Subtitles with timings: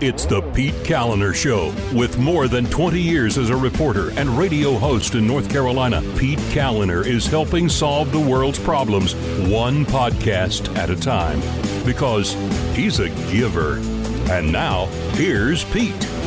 [0.00, 1.74] It's the Pete Kaliner Show.
[1.92, 6.38] With more than 20 years as a reporter and radio host in North Carolina, Pete
[6.52, 9.16] Kaliner is helping solve the world's problems
[9.50, 11.40] one podcast at a time
[11.84, 12.34] because
[12.76, 13.78] he's a giver.
[14.30, 16.17] And now, here's Pete.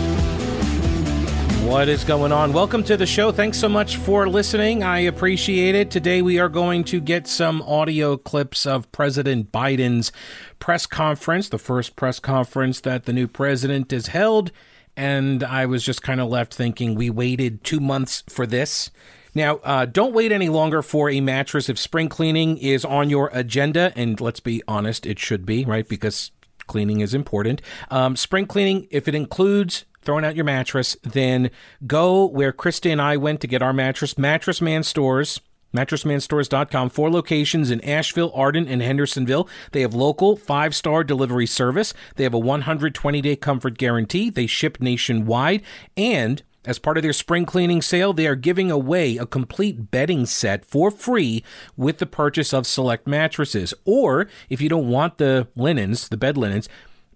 [1.71, 2.51] What is going on?
[2.51, 3.31] Welcome to the show.
[3.31, 4.83] Thanks so much for listening.
[4.83, 5.89] I appreciate it.
[5.89, 10.11] Today we are going to get some audio clips of President Biden's
[10.59, 14.51] press conference, the first press conference that the new president has held.
[14.97, 18.91] And I was just kind of left thinking we waited two months for this.
[19.33, 23.29] Now, uh, don't wait any longer for a mattress if spring cleaning is on your
[23.31, 23.93] agenda.
[23.95, 25.87] And let's be honest, it should be, right?
[25.87, 26.31] Because
[26.67, 27.61] cleaning is important.
[27.89, 31.51] Um, spring cleaning, if it includes throwing out your mattress, then
[31.85, 35.41] go where Krista and I went to get our mattress, Mattress Man Stores.
[35.73, 36.89] MattressManStores.com.
[36.89, 39.47] Four locations in Asheville, Arden, and Hendersonville.
[39.71, 41.93] They have local five star delivery service.
[42.15, 44.29] They have a 120 day comfort guarantee.
[44.29, 45.61] They ship nationwide.
[45.95, 50.25] And as part of their spring cleaning sale, they are giving away a complete bedding
[50.25, 51.43] set for free
[51.75, 53.73] with the purchase of select mattresses.
[53.83, 56.69] Or if you don't want the linens, the bed linens,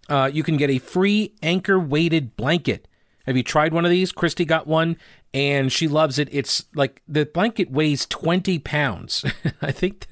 [0.10, 2.88] uh, you can get a free anchor weighted blanket.
[3.26, 4.12] Have you tried one of these?
[4.12, 4.98] Christy got one
[5.34, 6.30] and she loves it.
[6.32, 9.26] It's like the blanket weighs 20 pounds.
[9.62, 10.08] I think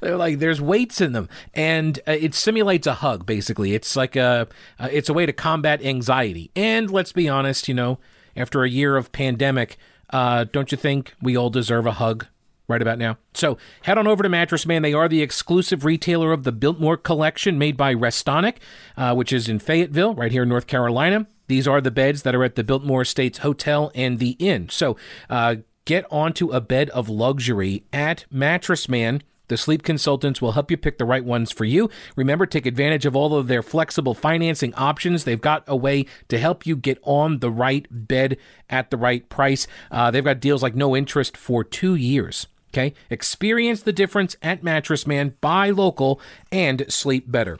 [0.00, 3.74] they're like there's weights in them and uh, it simulates a hug basically.
[3.74, 6.50] It's like a uh, it's a way to combat anxiety.
[6.56, 7.98] And let's be honest, you know,
[8.36, 9.76] after a year of pandemic,
[10.10, 12.26] uh, don't you think we all deserve a hug?
[12.68, 13.18] Right about now.
[13.34, 14.82] So head on over to Mattress Man.
[14.82, 18.56] They are the exclusive retailer of the Biltmore collection made by Restonic,
[18.96, 21.26] uh, which is in Fayetteville, right here in North Carolina.
[21.48, 24.68] These are the beds that are at the Biltmore Estates Hotel and the Inn.
[24.68, 24.96] So
[25.30, 29.22] uh, get onto a bed of luxury at Mattress Man.
[29.48, 31.88] The sleep consultants will help you pick the right ones for you.
[32.16, 35.22] Remember, take advantage of all of their flexible financing options.
[35.22, 39.28] They've got a way to help you get on the right bed at the right
[39.28, 39.68] price.
[39.88, 42.48] Uh, they've got deals like no interest for two years.
[42.76, 42.92] Okay?
[43.08, 46.20] Experience the difference at Mattress Man, buy local,
[46.52, 47.58] and sleep better.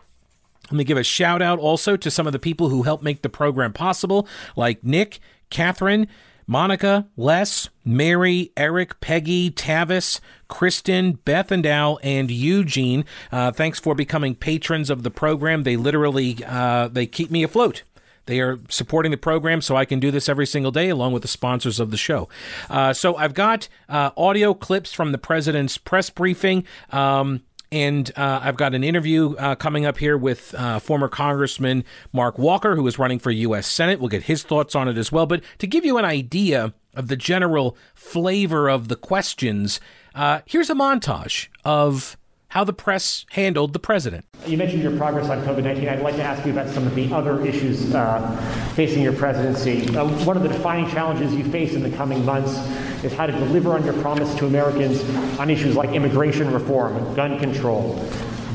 [0.65, 3.23] Let me give a shout out also to some of the people who helped make
[3.23, 6.09] the program possible, like Nick, Catherine,
[6.47, 13.05] Monica, Les, Mary, Eric, Peggy, Tavis, Kristen, Beth and Al, and Eugene.
[13.33, 15.63] Uh, thanks for becoming patrons of the program.
[15.63, 17.83] They literally uh, they keep me afloat.
[18.27, 21.23] They are supporting the program so I can do this every single day along with
[21.23, 22.29] the sponsors of the show.
[22.69, 26.65] Uh, so I've got uh, audio clips from the president's press briefing.
[26.91, 27.43] Um,
[27.73, 32.39] and uh, I've got an interview uh, coming up here with uh, former Congressman Mark
[32.39, 33.67] Walker, who is running for U.S.
[33.67, 33.99] Senate.
[33.99, 35.27] We'll get his thoughts on it as well.
[35.27, 39.81] But to give you an idea of the general flavor of the questions,
[40.15, 42.17] uh, here's a montage of
[42.57, 44.25] how the press handled the president.
[44.47, 45.91] You mentioned your progress on COVID 19.
[45.91, 48.35] I'd like to ask you about some of the other issues uh,
[48.75, 49.95] facing your presidency.
[49.95, 52.57] Uh, one of the defining challenges you face in the coming months
[53.05, 55.05] is how to deliver on your promise to Americans
[55.39, 57.93] on issues like immigration reform, gun control,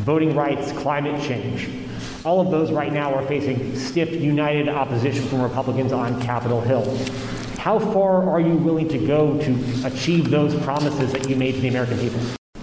[0.01, 1.69] voting rights, climate change.
[2.25, 6.97] All of those right now are facing stiff, united opposition from Republicans on Capitol Hill.
[7.59, 11.61] How far are you willing to go to achieve those promises that you made to
[11.61, 12.19] the American people?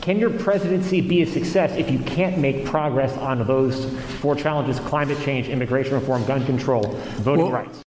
[0.08, 4.80] Can your presidency be a success if you can't make progress on those four challenges
[4.80, 6.84] climate change, immigration reform, gun control,
[7.16, 7.82] voting well, rights?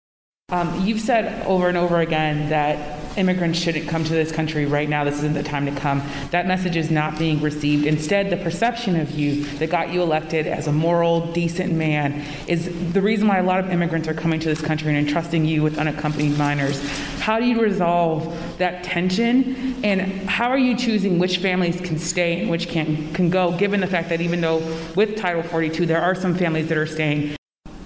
[0.50, 4.90] Um, you've said over and over again that immigrants shouldn't come to this country right
[4.90, 5.04] now.
[5.04, 6.02] This isn't the time to come.
[6.32, 7.86] That message is not being received.
[7.86, 12.94] Instead, the perception of you that got you elected as a moral, decent man is
[12.94, 15.62] the reason why a lot of immigrants are coming to this country and entrusting you
[15.62, 16.82] with unaccompanied minors.
[17.20, 19.84] How do you resolve that tension?
[19.84, 23.82] And how are you choosing which families can stay and which can, can go, given
[23.82, 24.60] the fact that even though
[24.96, 27.36] with Title 42, there are some families that are staying,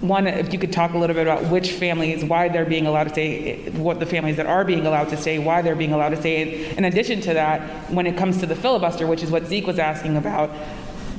[0.03, 3.05] one, if you could talk a little bit about which families, why they're being allowed
[3.05, 6.09] to stay, what the families that are being allowed to stay, why they're being allowed
[6.09, 6.65] to stay.
[6.69, 9.65] And in addition to that, when it comes to the filibuster, which is what Zeke
[9.65, 10.51] was asking about,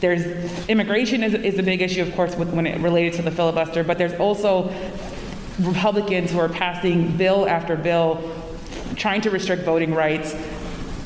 [0.00, 3.30] there's immigration is, is a big issue, of course, with, when it related to the
[3.30, 4.70] filibuster, but there's also
[5.60, 8.32] Republicans who are passing bill after bill
[8.96, 10.36] trying to restrict voting rights,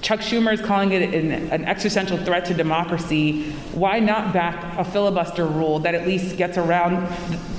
[0.00, 3.50] Chuck Schumer is calling it an, an, existential threat to democracy.
[3.72, 7.08] Why not back a filibuster rule that at least gets around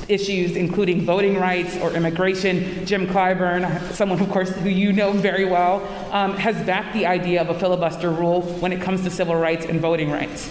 [0.10, 2.86] issues including voting rights or immigration?
[2.86, 7.42] Jim Clyburn, someone, of course, who you know very well, um, has backed the idea
[7.42, 10.50] of a filibuster rule when it comes to civil rights and voting rights.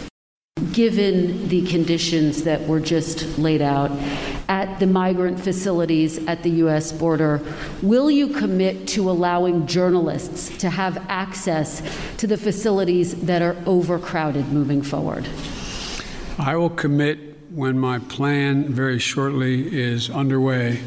[0.72, 3.90] Given the conditions that were just laid out,
[4.48, 6.90] at the migrant facilities at the U.S.
[6.90, 7.42] border.
[7.82, 11.82] Will you commit to allowing journalists to have access
[12.16, 15.28] to the facilities that are overcrowded moving forward?
[16.38, 20.80] I will commit when my plan very shortly is underway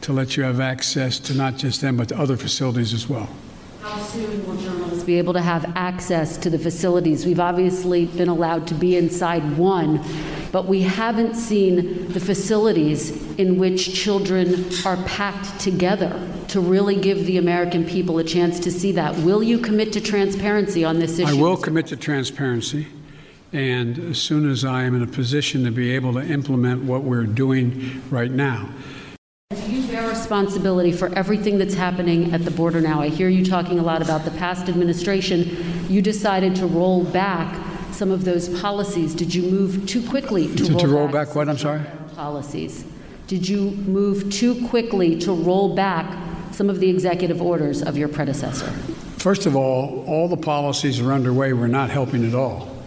[0.00, 3.28] to let you have access to not just them, but to other facilities as well.
[3.82, 7.24] How soon will journalists be able to have access to the facilities?
[7.24, 10.04] We've obviously been allowed to be inside one,
[10.52, 17.26] but we haven't seen the facilities in which children are packed together to really give
[17.26, 19.14] the American people a chance to see that.
[19.18, 21.30] Will you commit to transparency on this issue?
[21.30, 22.86] I will commit to transparency.
[23.52, 27.02] And as soon as I am in a position to be able to implement what
[27.02, 28.68] we're doing right now,
[29.66, 33.00] you bear responsibility for everything that's happening at the border now.
[33.00, 35.56] I hear you talking a lot about the past administration.
[35.88, 37.58] You decided to roll back
[37.92, 39.14] some of those policies.
[39.14, 41.48] Did you move too quickly to, to, roll, to roll back, back what?
[41.48, 41.80] I'm sorry?
[42.14, 42.84] Policies.
[43.26, 46.18] Did you move too quickly to roll back
[46.52, 48.70] some of the executive orders of your predecessor?
[49.16, 52.77] First of all, all the policies that are underway were not helping at all.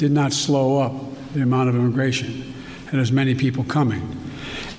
[0.00, 0.94] Did not slow up
[1.34, 2.54] the amount of immigration
[2.90, 4.16] and as many people coming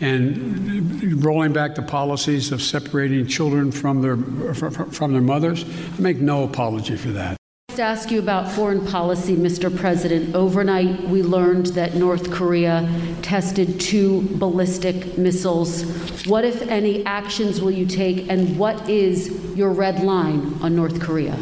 [0.02, 5.64] and rolling back the policies of separating children from their from their mothers.
[5.64, 7.38] I make no apology for that.
[7.76, 9.70] To ask you about foreign policy, Mr.
[9.70, 10.34] President.
[10.34, 12.90] Overnight, we learned that North Korea
[13.22, 16.26] tested two ballistic missiles.
[16.26, 21.00] What, if any, actions will you take, and what is your red line on North
[21.00, 21.38] Korea?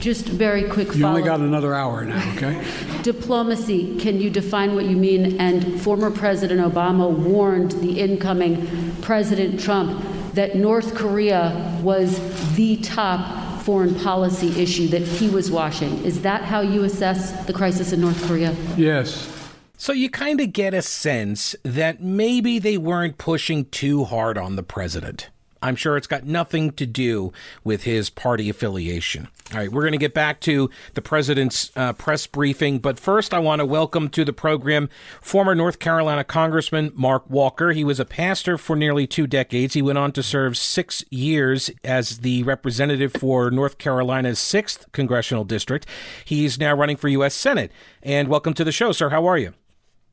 [0.00, 2.64] Just very quick You follow only got another hour now, okay?
[3.02, 5.38] Diplomacy, can you define what you mean?
[5.38, 10.02] And former President Obama warned the incoming President Trump
[10.32, 12.18] that North Korea was
[12.54, 16.02] the top foreign policy issue that he was watching.
[16.02, 18.56] Is that how you assess the crisis in North Korea?
[18.76, 19.36] Yes.
[19.76, 24.56] So you kind of get a sense that maybe they weren't pushing too hard on
[24.56, 25.28] the president.
[25.62, 27.32] I'm sure it's got nothing to do
[27.64, 29.28] with his party affiliation.
[29.52, 33.34] All right, we're going to get back to the president's uh, press briefing, but first
[33.34, 34.88] I want to welcome to the program
[35.20, 37.72] former North Carolina Congressman Mark Walker.
[37.72, 39.74] He was a pastor for nearly two decades.
[39.74, 45.44] He went on to serve six years as the representative for North Carolina's 6th congressional
[45.44, 45.86] district.
[46.24, 47.34] He's now running for U.S.
[47.34, 47.72] Senate.
[48.02, 49.10] And welcome to the show, sir.
[49.10, 49.54] How are you?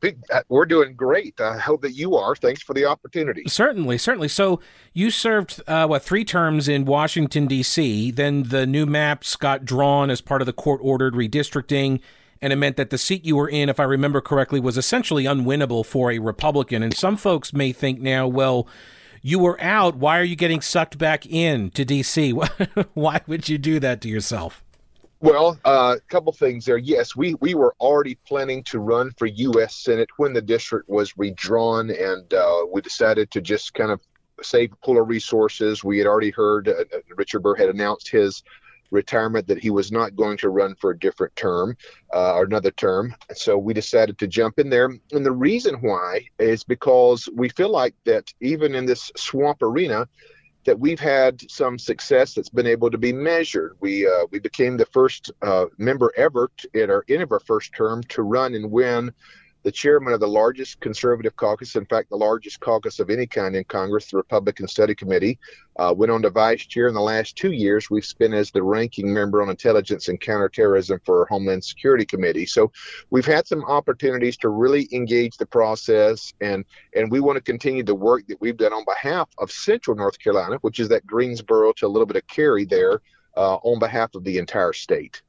[0.04, 1.40] Uh, we're doing great.
[1.42, 2.36] I hope that you are.
[2.36, 3.44] Thanks for the opportunity.
[3.48, 4.28] Certainly, certainly.
[4.28, 4.60] So
[4.94, 8.12] you served uh, what three terms in Washington D.C.
[8.12, 12.00] Then the new maps got drawn as part of the court-ordered redistricting,
[12.42, 15.24] and it meant that the seat you were in, if I remember correctly, was essentially
[15.24, 16.84] unwinnable for a Republican.
[16.84, 18.68] And some folks may think now, well.
[19.24, 19.96] You were out.
[19.98, 22.32] Why are you getting sucked back in to D.C.?
[22.94, 24.64] Why would you do that to yourself?
[25.20, 26.78] Well, a uh, couple things there.
[26.78, 29.76] Yes, we, we were already planning to run for U.S.
[29.76, 34.00] Senate when the district was redrawn, and uh, we decided to just kind of
[34.44, 35.84] save pool of resources.
[35.84, 38.44] We had already heard uh, uh, Richard Burr had announced his
[38.92, 41.76] retirement that he was not going to run for a different term
[42.14, 43.16] uh, or another term.
[43.34, 44.86] So we decided to jump in there.
[45.12, 50.08] And the reason why is because we feel like that even in this swamp arena,
[50.68, 53.78] that we've had some success that's been able to be measured.
[53.80, 57.74] We uh, we became the first uh, member ever in our end of our first
[57.74, 59.14] term to run and win
[59.64, 63.56] the chairman of the largest conservative caucus, in fact, the largest caucus of any kind
[63.56, 65.38] in Congress, the Republican Study Committee,
[65.78, 66.88] uh, went on to vice chair.
[66.88, 71.00] In the last two years, we've spent as the ranking member on intelligence and counterterrorism
[71.06, 72.46] for Homeland Security Committee.
[72.46, 72.72] So
[73.10, 76.66] we've had some opportunities to really engage the process, and
[76.96, 80.20] and we want to continue the work that we've done on behalf of Central North
[80.20, 83.02] Carolina, which is that Greensboro to a little bit of Cary there,
[83.38, 85.22] uh, on behalf of the entire state.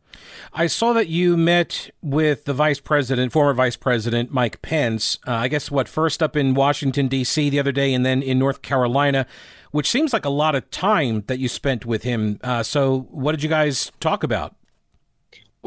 [0.52, 5.18] I saw that you met with the vice president, former vice president Mike Pence.
[5.26, 7.50] Uh, I guess what first up in Washington D.C.
[7.50, 9.26] the other day, and then in North Carolina,
[9.70, 12.40] which seems like a lot of time that you spent with him.
[12.42, 14.54] Uh, so, what did you guys talk about?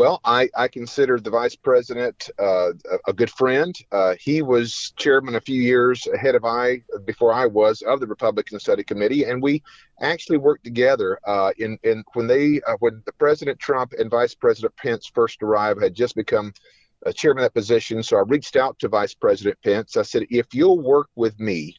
[0.02, 2.72] Well, I, I consider the vice president uh,
[3.08, 3.78] a, good friend.
[3.92, 8.08] Uh, he was chairman a few years ahead of I, before I was, of the
[8.08, 9.62] Republican Study Committee, and we
[10.02, 11.20] actually worked together.
[11.24, 15.44] Uh, in in when they uh, when the President Trump and Vice President Pence first
[15.44, 16.52] arrived, had just become
[17.06, 18.02] a chairman of that position.
[18.02, 19.98] So I reached out to Vice President Pence.
[19.98, 21.76] I said, if you'll work with me,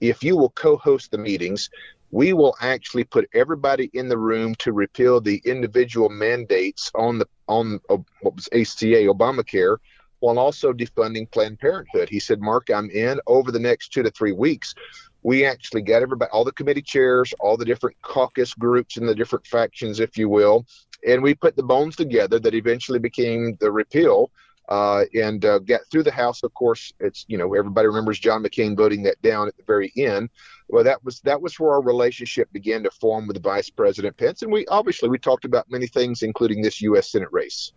[0.00, 1.68] if you will co-host the meetings,
[2.10, 7.26] we will actually put everybody in the room to repeal the individual mandates on the
[7.48, 9.78] on uh, what was ACA Obamacare
[10.20, 12.08] while also defunding Planned Parenthood.
[12.08, 14.74] He said, "Mark, I'm in over the next 2 to 3 weeks."
[15.22, 19.14] We actually got everybody all the committee chairs, all the different caucus groups and the
[19.14, 20.64] different factions if you will,
[21.06, 24.30] and we put the bones together that eventually became the repeal
[24.68, 26.42] uh, and uh, get through the House.
[26.42, 29.92] Of course, it's you know everybody remembers John McCain voting that down at the very
[29.96, 30.30] end.
[30.68, 34.16] Well, that was that was where our relationship began to form with the Vice President
[34.16, 37.10] Pence, and we obviously we talked about many things, including this U.S.
[37.10, 37.72] Senate race.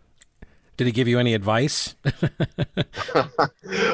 [0.80, 1.94] Did he give you any advice?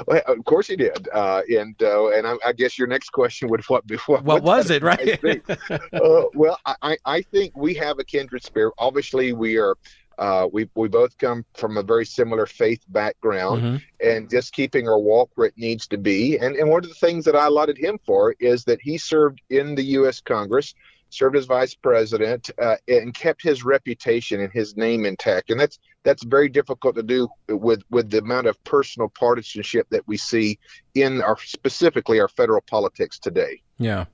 [0.06, 3.48] well, of course he did, uh, and uh, and I, I, guess your next question
[3.48, 5.20] would what what, what was it, right?
[5.20, 8.72] uh, well, I, I think we have a kindred spirit.
[8.78, 9.76] Obviously, we are
[10.18, 13.76] uh, we we both come from a very similar faith background, mm-hmm.
[14.00, 16.38] and just keeping our walk where it needs to be.
[16.38, 19.40] And and one of the things that I allotted him for is that he served
[19.50, 20.20] in the U.S.
[20.20, 20.74] Congress,
[21.10, 25.50] served as vice president, uh, and kept his reputation and his name intact.
[25.50, 30.06] And that's that's very difficult to do with with the amount of personal partisanship that
[30.08, 30.58] we see
[30.94, 33.60] in our specifically our federal politics today.
[33.78, 34.06] Yeah.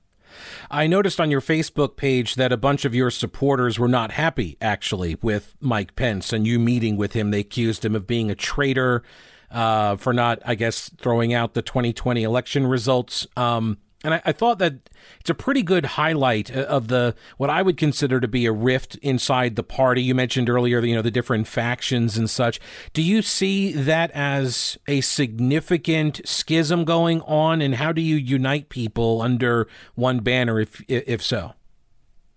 [0.69, 4.57] I noticed on your Facebook page that a bunch of your supporters were not happy,
[4.61, 7.31] actually, with Mike Pence and you meeting with him.
[7.31, 9.03] They accused him of being a traitor
[9.51, 13.27] uh, for not, I guess, throwing out the 2020 election results.
[13.37, 17.49] Um, and I, I, thought that it's a pretty good highlight uh, of the what
[17.49, 20.03] I would consider to be a rift inside the party.
[20.03, 22.59] You mentioned earlier, you know, the different factions and such.
[22.93, 28.69] Do you see that as a significant schism going on, and how do you unite
[28.69, 31.53] people under one banner, if if so?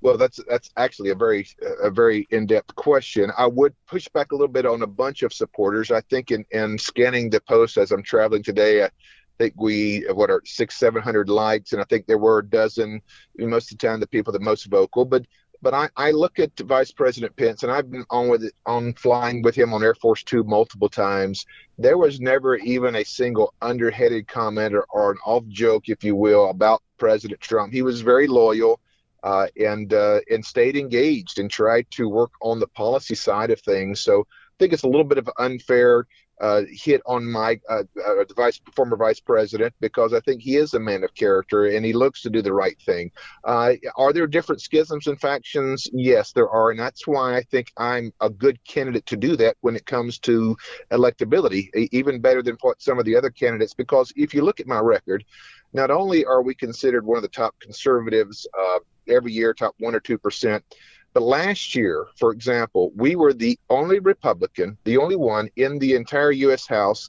[0.03, 1.49] Well, that's that's actually a very
[1.83, 3.33] a very in depth question.
[3.37, 5.91] I would push back a little bit on a bunch of supporters.
[5.91, 8.89] I think in, in scanning the post as I'm traveling today, uh,
[9.39, 11.73] think we what are six seven hundred likes?
[11.73, 13.01] And i think there were a dozen
[13.39, 15.05] most of the time the people that most vocal.
[15.05, 15.27] But
[15.63, 19.43] but I, I look at vice president pence and i've been on with on flying
[19.43, 21.47] with him on air force two multiple times.
[21.79, 26.15] There was never even a single underheaded comment or, or an off joke if you
[26.15, 27.73] will about president trump.
[27.73, 28.81] He was very loyal
[29.23, 33.61] uh, and uh, and stayed engaged and tried to work on the policy side of
[33.61, 34.01] things.
[34.01, 36.07] So i think it's a little bit of unfair
[36.41, 40.75] uh, hit on my uh, uh, vice former vice president because I think he is
[40.75, 43.11] a man of character and he looks to do the right thing.
[43.45, 45.89] Uh, are there different schisms and factions?
[45.93, 49.57] Yes, there are, and that's why I think I'm a good candidate to do that
[49.61, 50.57] when it comes to
[50.91, 53.75] electability, even better than what some of the other candidates.
[53.75, 55.25] Because if you look at my record,
[55.73, 58.79] not only are we considered one of the top conservatives uh,
[59.09, 60.65] every year, top one or two percent
[61.17, 65.95] but last year, for example, we were the only Republican, the only one in the
[65.95, 66.67] entire U.S.
[66.67, 67.09] House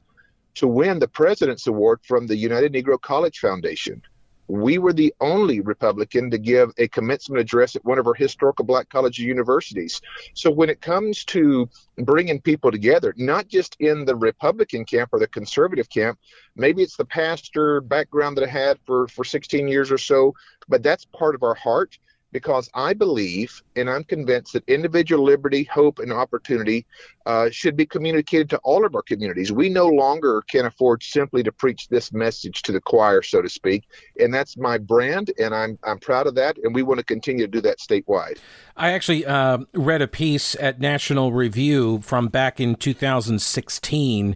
[0.56, 4.02] to win the President's Award from the United Negro College Foundation.
[4.48, 8.64] We were the only Republican to give a commencement address at one of our historical
[8.64, 10.00] black colleges universities.
[10.34, 15.20] So when it comes to bringing people together, not just in the Republican camp or
[15.20, 16.18] the conservative camp,
[16.56, 20.34] maybe it's the pastor background that I had for, for 16 years or so,
[20.70, 21.98] but that's part of our heart
[22.32, 26.86] because I believe and I'm convinced that individual liberty, hope, and opportunity
[27.26, 29.52] uh, should be communicated to all of our communities.
[29.52, 33.50] We no longer can afford simply to preach this message to the choir, so to
[33.50, 33.84] speak,
[34.20, 37.46] and that's my brand, and I'm I'm proud of that, and we want to continue
[37.46, 38.38] to do that statewide.
[38.76, 44.36] I actually uh, read a piece at National Review from back in 2016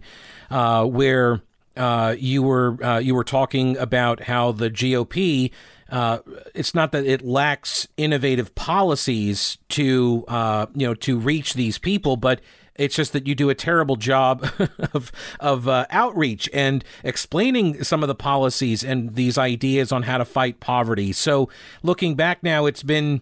[0.49, 1.41] uh, where.
[1.77, 5.51] Uh, you were uh, you were talking about how the GOP
[5.91, 6.19] uh,
[6.55, 12.15] it's not that it lacks innovative policies to uh, you know to reach these people,
[12.17, 12.41] but
[12.75, 14.47] it's just that you do a terrible job
[14.93, 20.17] of of uh, outreach and explaining some of the policies and these ideas on how
[20.17, 21.11] to fight poverty.
[21.11, 21.49] So,
[21.83, 23.21] looking back now, it's been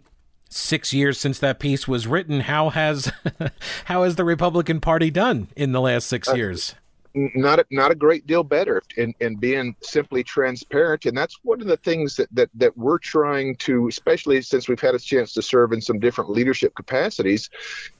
[0.49, 2.41] six years since that piece was written.
[2.41, 3.11] How has
[3.85, 6.75] how has the Republican Party done in the last six uh, years?
[7.15, 11.59] Not a, not a great deal better in, in being simply transparent and that's one
[11.59, 15.33] of the things that, that that we're trying to especially since we've had a chance
[15.33, 17.49] to serve in some different leadership capacities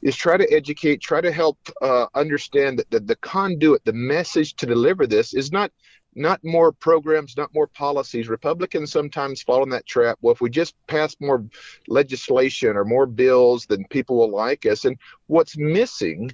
[0.01, 4.56] is try to educate try to help uh, understand that the, the conduit the message
[4.56, 5.72] to deliver this is not
[6.16, 8.28] not more programs, not more policies.
[8.28, 10.18] Republicans sometimes fall in that trap.
[10.22, 11.46] Well, if we just pass more
[11.88, 14.86] legislation or more bills, then people will like us.
[14.86, 14.98] And
[15.28, 16.32] what's missing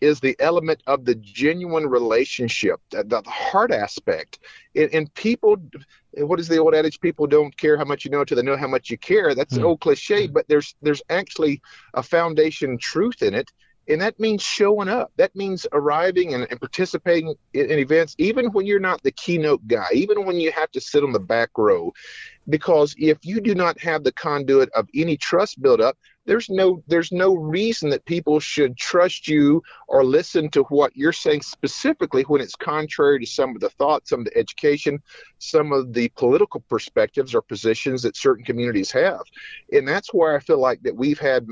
[0.00, 4.38] is the element of the genuine relationship, the, the heart aspect.
[4.74, 5.56] And, and, people,
[6.12, 7.00] what is the old adage?
[7.00, 9.34] People don't care how much you know until they know how much you care.
[9.34, 9.58] That's mm.
[9.58, 11.62] an old cliche, but there's there's actually
[11.94, 13.50] a foundation truth in it.
[13.88, 15.12] And that means showing up.
[15.16, 19.66] That means arriving and, and participating in, in events, even when you're not the keynote
[19.68, 21.92] guy, even when you have to sit on the back row.
[22.48, 25.96] Because if you do not have the conduit of any trust built up,
[26.26, 31.12] there's no there's no reason that people should trust you or listen to what you're
[31.12, 35.00] saying specifically when it's contrary to some of the thoughts some of the education
[35.38, 39.22] some of the political perspectives or positions that certain communities have.
[39.72, 41.46] And that's where i feel like that we've had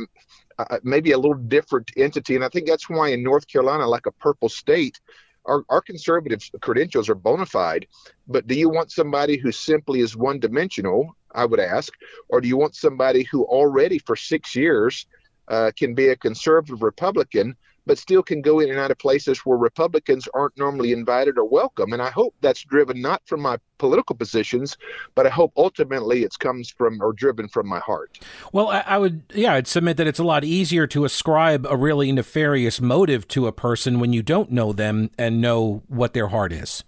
[0.59, 2.35] uh, maybe a little different entity.
[2.35, 5.01] And i think that's why in north carolina like a purple state
[5.47, 7.87] our, our conservative credentials are bona fide,
[8.27, 11.93] but do you want somebody who simply is one dimensional I would ask?
[12.29, 15.07] Or do you want somebody who already for six years
[15.49, 19.39] uh, can be a conservative Republican, but still can go in and out of places
[19.41, 21.93] where Republicans aren't normally invited or welcome.
[21.93, 24.77] And I hope that's driven not from my political positions,
[25.15, 28.19] but I hope ultimately it comes from or driven from my heart.
[28.53, 31.77] Well, I, I would, yeah, I'd submit that it's a lot easier to ascribe a
[31.77, 36.29] really nefarious motive to a person when you don't know them and know what their
[36.29, 36.85] heart is.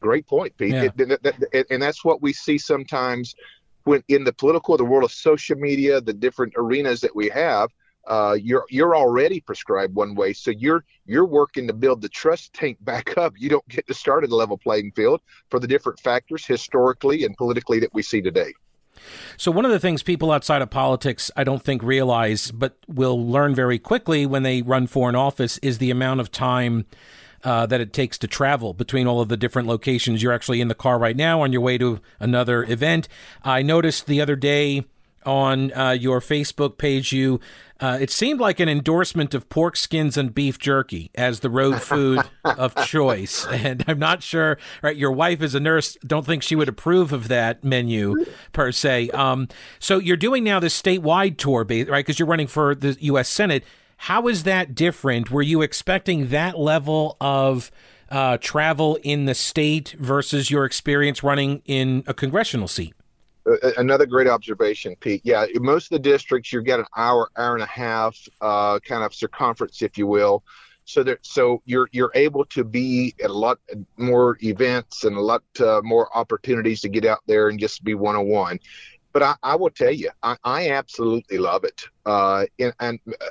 [0.00, 0.72] Great point, Pete.
[0.72, 0.84] Yeah.
[0.84, 3.34] It, that, that, and that's what we see sometimes
[3.84, 7.70] when in the political, the world of social media, the different arenas that we have.
[8.08, 12.52] Uh, you're you're already prescribed one way, so you're you're working to build the trust
[12.54, 13.34] tank back up.
[13.36, 17.24] You don't get to start at a level playing field for the different factors historically
[17.24, 18.54] and politically that we see today.
[19.36, 23.24] So, one of the things people outside of politics, I don't think, realize, but will
[23.30, 26.86] learn very quickly when they run for an office, is the amount of time
[27.44, 30.22] uh, that it takes to travel between all of the different locations.
[30.22, 33.08] You're actually in the car right now on your way to another event.
[33.44, 34.84] I noticed the other day
[35.24, 37.40] on uh, your Facebook page, you
[37.80, 41.80] uh, it seemed like an endorsement of pork skins and beef jerky as the road
[41.80, 43.46] food of choice.
[43.58, 44.56] And I'm not sure.
[44.82, 45.96] Right, your wife is a nurse.
[46.06, 49.10] Don't think she would approve of that menu per se.
[49.10, 49.48] Um,
[49.78, 51.86] so you're doing now this statewide tour, right?
[51.86, 53.28] Because you're running for the U.S.
[53.28, 53.64] Senate.
[53.96, 55.30] How is that different?
[55.30, 57.70] Were you expecting that level of
[58.10, 62.94] uh, travel in the state versus your experience running in a congressional seat?
[63.76, 65.22] Another great observation, Pete.
[65.24, 69.04] Yeah, most of the districts you get an hour, hour and a half, uh, kind
[69.04, 70.42] of circumference, if you will.
[70.84, 73.58] So that so you're you're able to be at a lot
[73.98, 77.94] more events and a lot uh, more opportunities to get out there and just be
[77.94, 78.58] one on one
[79.12, 81.84] but I, I, will tell you, I, I absolutely love it.
[82.04, 83.26] Uh, and, and uh,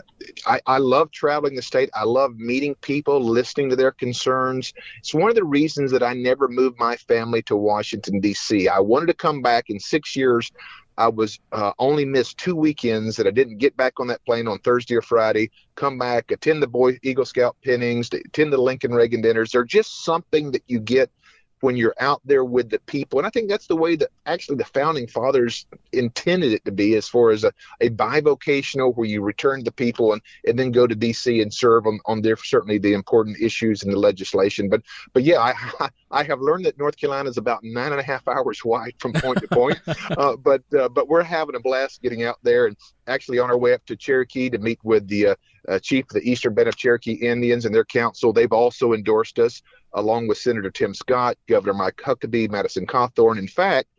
[0.46, 1.89] I, I, love traveling the state.
[1.93, 4.74] I love meeting people, listening to their concerns.
[5.00, 8.67] It's one of the reasons that I never moved my family to Washington, D.C.
[8.67, 10.51] I wanted to come back in six years.
[11.00, 14.48] I was uh, only missed two weekends that I didn't get back on that plane
[14.48, 18.93] on Thursday or Friday, come back, attend the Boy Eagle Scout pinnings, attend the Lincoln
[18.93, 19.51] Reagan dinners.
[19.51, 21.12] They're just something that you get–
[21.62, 23.20] when you're out there with the people.
[23.20, 26.96] And I think that's the way that actually the founding fathers intended it to be
[26.96, 30.86] as far as a, a bivocational where you return to people and, and then go
[30.86, 34.70] to DC and serve on, on their certainly the important issues in the legislation.
[34.70, 35.39] But but yeah,
[35.80, 38.93] I I have learned that North Carolina is about nine and a half hours wide
[39.00, 39.80] from point to point.
[40.17, 43.58] uh, but uh, but we're having a blast getting out there and actually on our
[43.58, 45.36] way up to Cherokee to meet with the uh,
[45.67, 48.32] uh, chief of the Eastern Band of Cherokee Indians and their council.
[48.32, 49.62] They've also endorsed us
[49.93, 53.38] along with Senator Tim Scott, Governor Mike Huckabee, Madison Cawthorn.
[53.38, 53.89] In fact,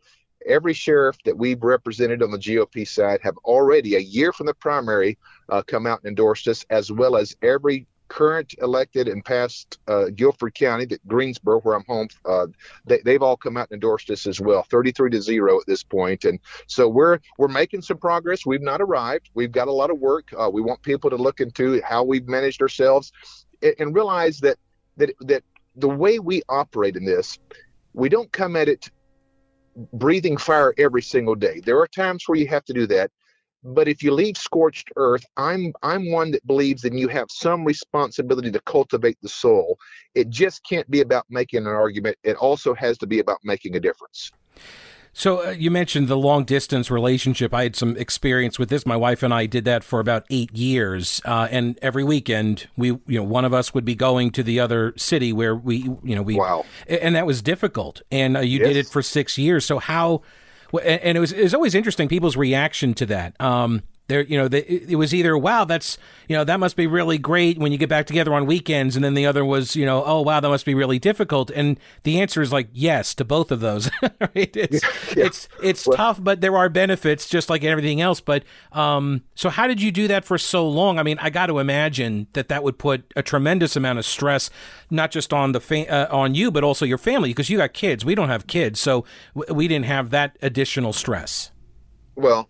[0.47, 4.53] every sheriff that we've represented on the GOP side have already, a year from the
[4.53, 5.17] primary,
[5.49, 10.05] uh, come out and endorsed us, as well as every current elected and past uh,
[10.15, 12.47] Guilford County, that Greensboro, where I'm home, uh,
[12.85, 15.83] they, have all come out and endorsed us as well, 33 to zero at this
[15.83, 16.25] point.
[16.25, 18.45] And so we're we're making some progress.
[18.45, 19.29] We've not arrived.
[19.33, 20.29] We've got a lot of work.
[20.37, 23.11] Uh, we want people to look into how we've managed ourselves
[23.61, 24.57] and, and realize that
[24.97, 25.43] that that
[25.75, 27.39] the way we operate in this,
[27.93, 28.89] we don't come at it
[29.93, 31.61] breathing fire every single day.
[31.61, 33.11] There are times where you have to do that.
[33.63, 37.65] But if you leave scorched earth, I'm I'm one that believes that you have some
[37.65, 39.77] responsibility to cultivate the soul.
[40.15, 42.17] It just can't be about making an argument.
[42.23, 44.31] It also has to be about making a difference.
[45.11, 47.53] So uh, you mentioned the long distance relationship.
[47.53, 48.85] I had some experience with this.
[48.85, 52.89] My wife and I did that for about eight years, uh, and every weekend we,
[52.89, 56.15] you know, one of us would be going to the other city where we, you
[56.15, 58.01] know, we, wow, and that was difficult.
[58.11, 58.67] And uh, you yes.
[58.67, 59.65] did it for six years.
[59.65, 60.21] So how?
[60.77, 63.35] And it was it was always interesting people's reaction to that.
[63.39, 66.87] Um, there you know the, it was either wow that's you know that must be
[66.87, 69.85] really great when you get back together on weekends and then the other was you
[69.85, 71.51] know oh wow that must be really difficult.
[71.51, 73.89] And the answer is like yes to both of those.
[74.19, 74.55] Right?
[74.55, 74.83] It's
[75.15, 75.25] yeah.
[75.25, 78.19] it's it's well, tough but there are benefits just like everything else.
[78.19, 78.43] But
[78.73, 80.99] um so how did you do that for so long?
[80.99, 84.49] I mean i got to imagine that that would put a tremendous amount of stress
[84.89, 87.73] not just on the fa- uh, on you but also your family because you got
[87.73, 88.03] kids.
[88.03, 91.51] We don't have kids so w- we didn't have that additional stress.
[92.15, 92.49] Well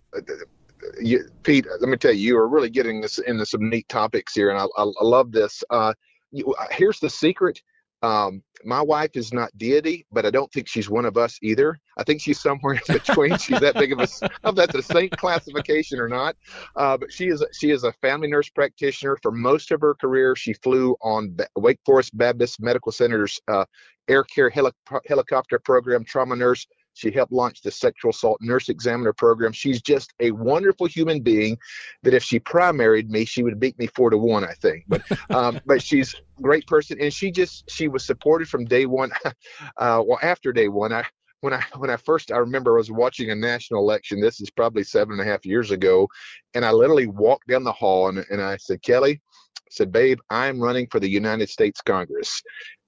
[1.02, 4.34] you, Pete, let me tell you, you are really getting this into some neat topics
[4.34, 5.64] here, and I, I, I love this.
[5.70, 5.94] Uh,
[6.36, 7.62] uh, here's the secret.
[8.02, 11.78] Um, my wife is not deity, but I don't think she's one of us either.
[11.98, 13.38] I think she's somewhere in between.
[13.38, 16.36] she's that big of a, if that's a saint classification or not.
[16.76, 19.18] Uh, but she is, she is a family nurse practitioner.
[19.22, 23.66] For most of her career, she flew on Wake Forest Baptist Medical Center's uh,
[24.08, 24.72] air care heli-
[25.08, 26.66] helicopter program, trauma nurse.
[26.94, 29.52] She helped launch the sexual assault nurse examiner program.
[29.54, 31.58] She's just a wonderful human being
[32.04, 34.86] that if she primaried me, she would beat me four to one, I think.
[34.88, 38.86] But um, but she's a great person, and she just she was supported from day
[38.86, 39.12] one.
[39.78, 41.06] Uh, well, after day one, I
[41.42, 44.20] when I when I first I remember I was watching a national election.
[44.20, 46.08] This is probably seven and a half years ago,
[46.54, 49.22] and I literally walked down the hall and, and I said, Kelly,
[49.70, 52.42] I said, babe, I'm running for the United States Congress.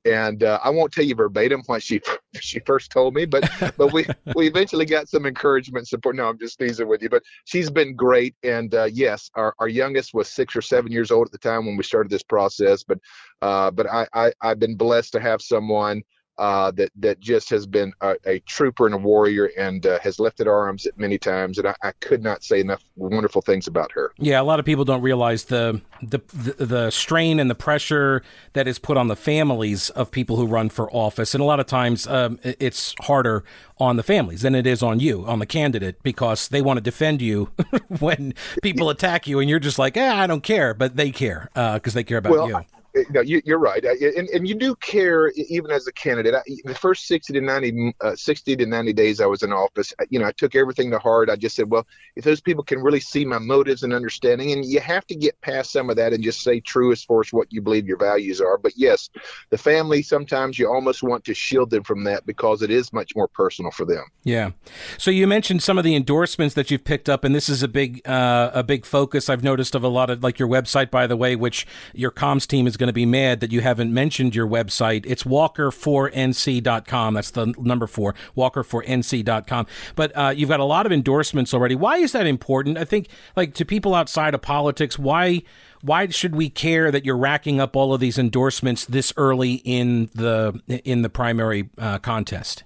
[0.03, 2.01] And uh, I won't tell you verbatim what she
[2.39, 6.15] she first told me, but but we we eventually got some encouragement support.
[6.15, 8.35] No, I'm just teasing with you, but she's been great.
[8.43, 11.65] And uh, yes, our, our youngest was six or seven years old at the time
[11.65, 12.83] when we started this process.
[12.83, 12.99] But
[13.41, 16.01] uh, but I, I I've been blessed to have someone
[16.37, 20.19] uh, that that just has been a, a trooper and a warrior and uh, has
[20.19, 23.91] lifted arms at many times, and I, I, could not say enough wonderful things about
[23.91, 24.11] her.
[24.17, 28.23] Yeah, a lot of people don't realize the, the the the strain and the pressure
[28.53, 31.59] that is put on the families of people who run for office, and a lot
[31.59, 33.43] of times um, it's harder
[33.77, 36.81] on the families than it is on you, on the candidate, because they want to
[36.81, 37.51] defend you
[37.99, 41.49] when people attack you, and you're just like, eh, I don't care, but they care
[41.53, 42.55] because uh, they care about well, you.
[42.55, 42.65] I-
[43.09, 46.35] no, you, are right, and and you do care even as a candidate.
[46.35, 49.93] I, the first sixty to ninety, uh, 60 to ninety days I was in office,
[50.09, 51.29] you know, I took everything to heart.
[51.29, 54.65] I just said, well, if those people can really see my motives and understanding, and
[54.65, 57.31] you have to get past some of that and just say true as far as
[57.31, 58.57] what you believe your values are.
[58.57, 59.09] But yes,
[59.49, 63.15] the family sometimes you almost want to shield them from that because it is much
[63.15, 64.03] more personal for them.
[64.23, 64.51] Yeah.
[64.97, 67.67] So you mentioned some of the endorsements that you've picked up, and this is a
[67.67, 71.07] big uh, a big focus I've noticed of a lot of like your website, by
[71.07, 74.35] the way, which your comms team is going to be mad that you haven't mentioned
[74.35, 75.05] your website.
[75.07, 77.13] It's walker4nc.com.
[77.13, 79.67] That's the number four, walker4nc.com.
[79.95, 81.75] But uh, you've got a lot of endorsements already.
[81.75, 82.79] Why is that important?
[82.79, 85.43] I think, like, to people outside of politics, why
[85.83, 90.09] why should we care that you're racking up all of these endorsements this early in
[90.13, 92.63] the in the primary uh, contest?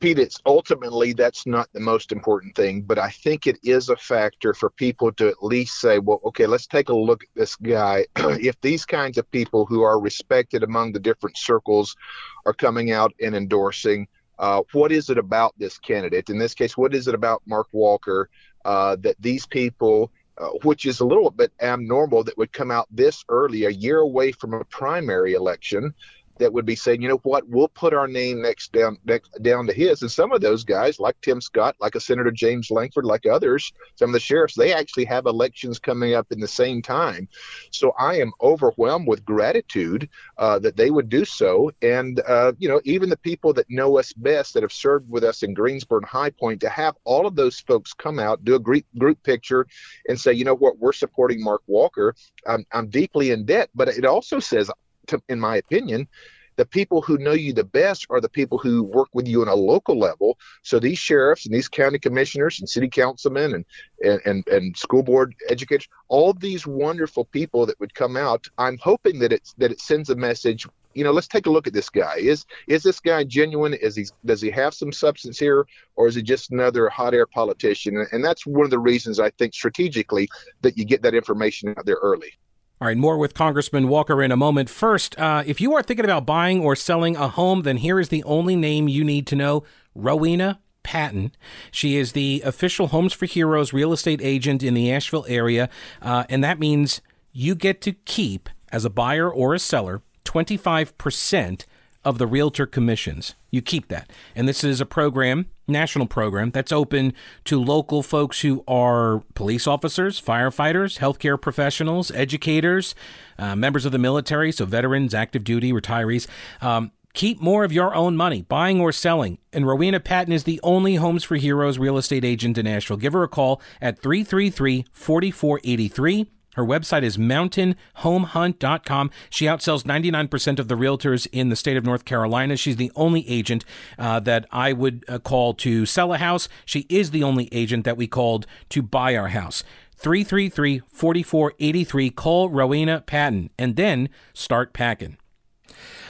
[0.00, 3.96] Pete, it's ultimately that's not the most important thing, but I think it is a
[3.96, 7.56] factor for people to at least say, well, okay, let's take a look at this
[7.56, 8.06] guy.
[8.16, 11.96] if these kinds of people who are respected among the different circles
[12.44, 16.28] are coming out and endorsing, uh, what is it about this candidate?
[16.28, 18.28] In this case, what is it about Mark Walker
[18.64, 22.88] uh, that these people uh, which is a little bit abnormal that would come out
[22.90, 25.94] this early, a year away from a primary election,
[26.38, 29.66] that would be saying, you know what, we'll put our name next down next down
[29.66, 30.02] to his.
[30.02, 33.72] And some of those guys, like Tim Scott, like a Senator James Lankford, like others,
[33.96, 37.28] some of the sheriffs, they actually have elections coming up in the same time.
[37.70, 41.70] So I am overwhelmed with gratitude uh, that they would do so.
[41.82, 45.24] And uh, you know, even the people that know us best, that have served with
[45.24, 48.54] us in Greensboro and High Point, to have all of those folks come out, do
[48.54, 49.66] a group group picture,
[50.08, 52.14] and say, you know what, we're supporting Mark Walker.
[52.46, 54.70] I'm, I'm deeply in debt, but it also says
[55.08, 56.08] to, in my opinion,
[56.56, 59.48] the people who know you the best are the people who work with you on
[59.48, 60.38] a local level.
[60.62, 63.64] So these sheriffs and these county commissioners and city councilmen and
[64.04, 68.46] and and, and school board educators, all these wonderful people that would come out.
[68.58, 70.66] I'm hoping that it's that it sends a message.
[70.94, 72.16] You know, let's take a look at this guy.
[72.18, 73.74] Is is this guy genuine?
[73.74, 77.26] Is he does he have some substance here, or is he just another hot air
[77.26, 78.06] politician?
[78.12, 80.28] And that's one of the reasons I think strategically
[80.62, 82.32] that you get that information out there early.
[82.80, 84.68] All right, more with Congressman Walker in a moment.
[84.68, 88.08] First, uh, if you are thinking about buying or selling a home, then here is
[88.08, 89.62] the only name you need to know
[89.94, 91.30] Rowena Patton.
[91.70, 95.70] She is the official Homes for Heroes real estate agent in the Asheville area,
[96.02, 97.00] uh, and that means
[97.32, 101.64] you get to keep, as a buyer or a seller, 25%
[102.04, 103.34] of the realtor commissions.
[103.50, 104.10] You keep that.
[104.34, 107.14] And this is a program, national program, that's open
[107.44, 112.94] to local folks who are police officers, firefighters, healthcare professionals, educators,
[113.38, 116.26] uh, members of the military, so veterans, active duty, retirees.
[116.60, 119.38] Um, keep more of your own money, buying or selling.
[119.52, 122.98] And Rowena Patton is the only Homes for Heroes real estate agent in Asheville.
[122.98, 126.26] Give her a call at 333 4483.
[126.54, 129.10] Her website is mountainhomehunt.com.
[129.30, 132.56] She outsells 99% of the realtors in the state of North Carolina.
[132.56, 133.64] She's the only agent
[133.98, 136.48] uh, that I would uh, call to sell a house.
[136.64, 139.62] She is the only agent that we called to buy our house.
[139.96, 142.10] 333 4483.
[142.10, 145.16] Call Rowena Patton and then start packing.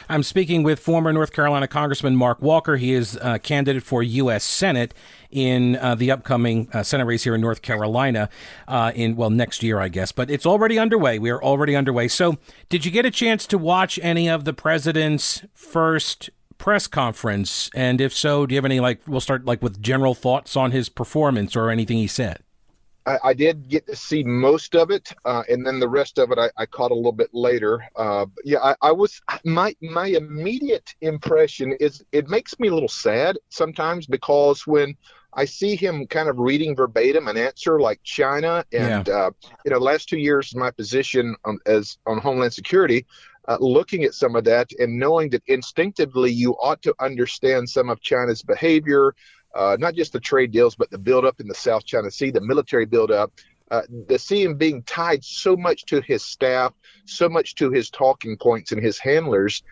[0.08, 2.76] I'm speaking with former North Carolina Congressman Mark Walker.
[2.76, 4.44] He is a candidate for U.S.
[4.44, 4.92] Senate
[5.30, 8.28] in uh, the upcoming uh, Senate race here in North Carolina
[8.68, 10.12] uh, in, well, next year, I guess.
[10.12, 11.18] But it's already underway.
[11.18, 12.08] We are already underway.
[12.08, 12.38] So,
[12.68, 17.70] did you get a chance to watch any of the president's first press conference?
[17.74, 20.70] And if so, do you have any, like, we'll start, like, with general thoughts on
[20.70, 22.40] his performance or anything he said?
[23.06, 26.30] I, I, did get to see most of it, uh, and then the rest of
[26.30, 27.84] it I, I caught a little bit later.
[27.96, 32.88] Uh, yeah, I, I, was my my immediate impression is it makes me a little
[32.88, 34.96] sad sometimes because when
[35.34, 39.14] I see him kind of reading verbatim an answer like China, and yeah.
[39.14, 39.30] uh,
[39.64, 43.06] you know, last two years my position on, as on Homeland Security,
[43.48, 47.90] uh, looking at some of that and knowing that instinctively you ought to understand some
[47.90, 49.14] of China's behavior,
[49.54, 52.40] uh, not just the trade deals, but the buildup in the South China Sea, the
[52.40, 53.32] military buildup.
[53.70, 53.82] Uh,
[54.28, 56.72] him being tied so much to his staff,
[57.06, 59.62] so much to his talking points and his handlers,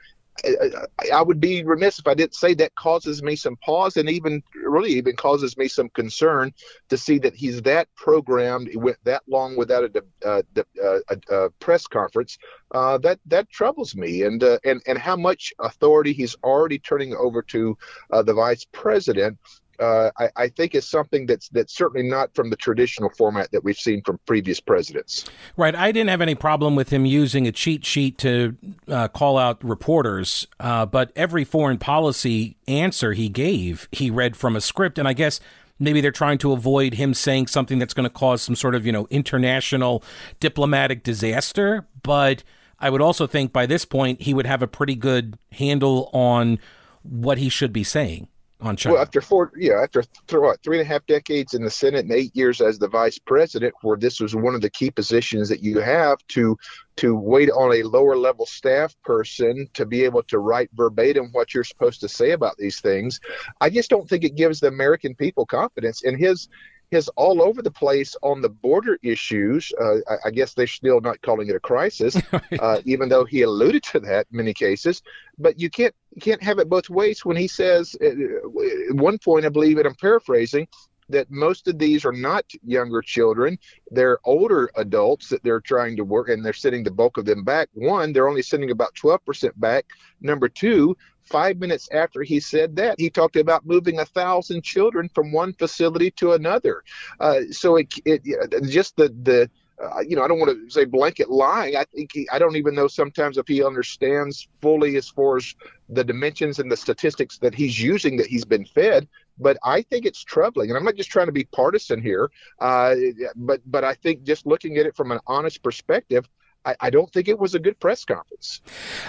[1.13, 4.43] I would be remiss if I didn't say that causes me some pause and even
[4.55, 6.53] really even causes me some concern
[6.89, 10.43] to see that he's that programmed, he went that long without a, uh,
[10.83, 12.39] uh, a, a press conference.
[12.73, 17.15] Uh, that that troubles me, and uh, and and how much authority he's already turning
[17.15, 17.77] over to
[18.11, 19.39] uh, the vice president
[19.83, 23.65] uh, I, I, think is something that's that's certainly not from the traditional format that
[23.65, 25.25] we've seen from previous presidents.
[25.57, 25.75] Right.
[25.75, 29.63] I didn't have any problem with him using a cheat sheet to uh, call out
[29.65, 35.09] reporters, uh, but every foreign policy answer he gave, he read from a script, and
[35.09, 35.41] I guess.
[35.79, 38.87] Maybe they're trying to avoid him saying something that's going to cause some sort of,
[38.87, 40.05] you know, international
[40.39, 41.89] diplomatic disaster.
[42.05, 42.45] But
[42.79, 46.61] I would also think by this point he would have a pretty good handle on
[47.03, 48.29] what he should be saying
[48.63, 48.95] on China.
[48.95, 52.05] Well, after four, yeah, after th- what, three and a half decades in the Senate
[52.05, 55.49] and eight years as the vice president, where this was one of the key positions
[55.49, 56.57] that you have to
[56.97, 61.55] to wait on a lower level staff person to be able to write verbatim what
[61.55, 63.19] you're supposed to say about these things.
[63.61, 66.49] I just don't think it gives the American people confidence in his
[66.93, 69.73] his all over the place on the border issues.
[69.81, 72.21] Uh, I, I, guess they're still not calling it a crisis,
[72.61, 75.01] uh, even though he alluded to that in many cases.
[75.39, 79.17] But you can't you can't have it both ways when he says uh, at one
[79.17, 80.69] point, I believe, and I'm paraphrasing,
[81.09, 83.59] that most of these are not younger children.
[83.91, 87.43] They're older adults that they're trying to work, and they're sending the bulk of them
[87.43, 87.71] back.
[87.73, 89.87] One, they're only sending about 12% back.
[90.21, 90.95] Number two,
[91.25, 95.53] five minutes after he said that, he talked about moving a thousand children from one
[95.53, 96.83] facility to another.
[97.21, 98.23] Uh, so it, it
[98.69, 99.51] just the the
[99.83, 101.77] uh, you know, I don't want to say blanket lying.
[101.77, 105.55] I think he, I don't even know sometimes if he understands fully as far as
[105.89, 109.09] the dimensions and the statistics that he's using that he's been fed.
[109.39, 112.31] But I think it's troubling, and I'm not just trying to be partisan here,
[112.61, 112.95] uh,
[113.35, 116.29] but but I think just looking at it from an honest perspective,
[116.65, 118.61] I, I, don't think it was a good press conference.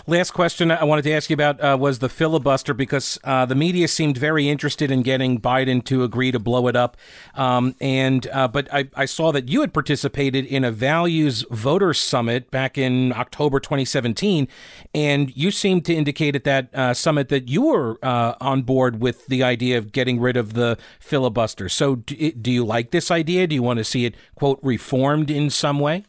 [0.07, 3.55] Last question I wanted to ask you about uh, was the filibuster because uh, the
[3.55, 6.97] media seemed very interested in getting Biden to agree to blow it up.
[7.35, 11.93] Um, and uh, but I, I, saw that you had participated in a values voter
[11.93, 14.47] summit back in October 2017,
[14.95, 19.01] and you seemed to indicate at that uh, summit that you were uh, on board
[19.01, 21.69] with the idea of getting rid of the filibuster.
[21.69, 23.45] So do, do you like this idea?
[23.47, 26.05] Do you want to see it quote reformed in some way?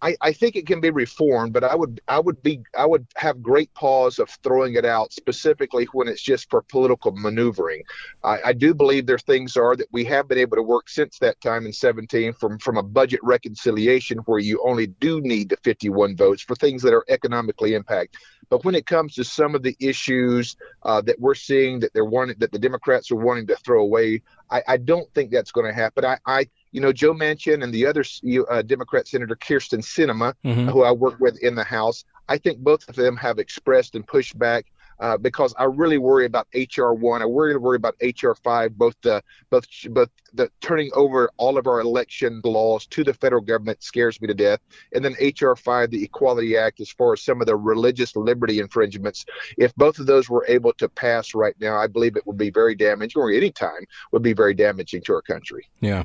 [0.00, 3.06] I, I think it can be reformed, but I would I would be I would
[3.16, 7.82] have great pause of throwing it out specifically when it's just for political maneuvering.
[8.22, 11.18] I, I do believe there things are that we have been able to work since
[11.18, 15.56] that time in 17 from from a budget reconciliation where you only do need the
[15.58, 18.16] 51 votes for things that are economically impact.
[18.50, 22.04] But when it comes to some of the issues uh, that we're seeing that they're
[22.04, 25.66] wanting that the Democrats are wanting to throw away, I, I don't think that's going
[25.66, 26.04] to happen.
[26.04, 28.04] I, I you know, Joe Manchin and the other
[28.50, 30.68] uh, Democrat Senator Kyrsten Sinema, mm-hmm.
[30.68, 34.06] who I work with in the House, I think both of them have expressed and
[34.06, 34.66] pushed back
[35.00, 37.22] uh, because I really worry about HR one.
[37.22, 38.76] I worry worry about HR five.
[38.76, 43.42] Both the both both the turning over all of our election laws to the federal
[43.42, 44.60] government scares me to death.
[44.92, 48.60] And then HR five, the Equality Act, as far as some of the religious liberty
[48.60, 49.24] infringements.
[49.56, 52.50] If both of those were able to pass right now, I believe it would be
[52.50, 55.68] very damaging, or any time would be very damaging to our country.
[55.80, 56.04] Yeah.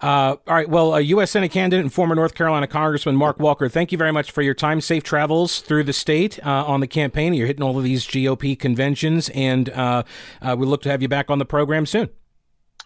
[0.00, 0.68] Uh, all right.
[0.68, 1.32] Well, a U.S.
[1.32, 4.54] Senate candidate and former North Carolina Congressman Mark Walker, thank you very much for your
[4.54, 4.80] time.
[4.80, 7.34] Safe travels through the state uh, on the campaign.
[7.34, 10.04] You're hitting all of these GOP conventions, and uh,
[10.40, 12.10] uh, we look to have you back on the program soon.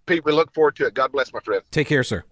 [0.06, 0.94] Pete, we look forward to it.
[0.94, 1.62] God bless, my friend.
[1.70, 2.24] Take care, sir.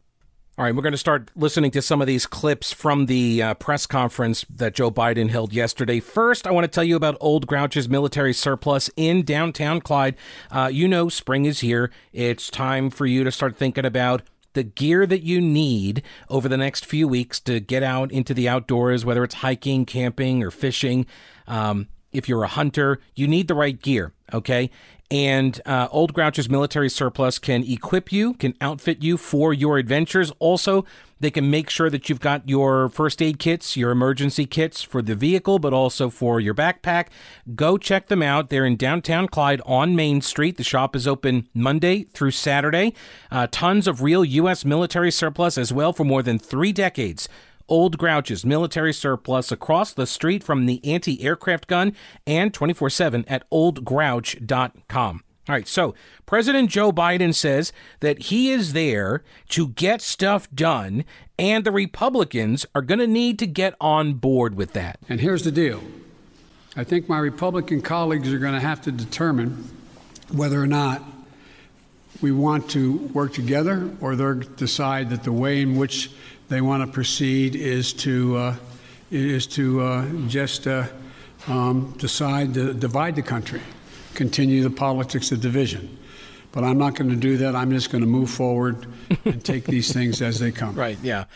[0.59, 3.55] All right, we're going to start listening to some of these clips from the uh,
[3.55, 6.01] press conference that Joe Biden held yesterday.
[6.01, 10.17] First, I want to tell you about Old Grouch's military surplus in downtown Clyde.
[10.51, 11.91] Uh, you know, spring is here.
[12.13, 16.57] It's time for you to start thinking about the gear that you need over the
[16.57, 21.07] next few weeks to get out into the outdoors, whether it's hiking, camping, or fishing.
[21.47, 24.71] Um, if you're a hunter, you need the right gear, okay?
[25.11, 30.31] And uh, Old Grouch's military surplus can equip you, can outfit you for your adventures.
[30.39, 30.85] Also,
[31.19, 35.03] they can make sure that you've got your first aid kits, your emergency kits for
[35.03, 37.09] the vehicle, but also for your backpack.
[37.57, 38.51] Go check them out.
[38.51, 40.57] They're in downtown Clyde on Main Street.
[40.57, 42.95] The shop is open Monday through Saturday.
[43.33, 44.65] Uh, tons of real U.S.
[44.65, 47.29] military surplus as well for more than three decades.
[47.71, 51.95] Old Grouch's military surplus across the street from the anti aircraft gun
[52.27, 55.23] and 24 7 at oldgrouch.com.
[55.49, 55.95] All right, so
[56.27, 61.05] President Joe Biden says that he is there to get stuff done,
[61.39, 64.99] and the Republicans are going to need to get on board with that.
[65.09, 65.83] And here's the deal
[66.77, 69.69] I think my Republican colleagues are going to have to determine
[70.31, 71.03] whether or not
[72.21, 76.11] we want to work together or they'll decide that the way in which
[76.51, 78.57] they want to proceed is to, uh,
[79.11, 80.85] is to uh, just uh,
[81.47, 83.63] um, decide to divide the country,
[84.15, 85.97] continue the politics of division.
[86.53, 87.55] But I'm not going to do that.
[87.55, 88.85] I'm just going to move forward
[89.25, 90.75] and take these things as they come.
[90.75, 90.99] Right.
[91.01, 91.27] Yeah.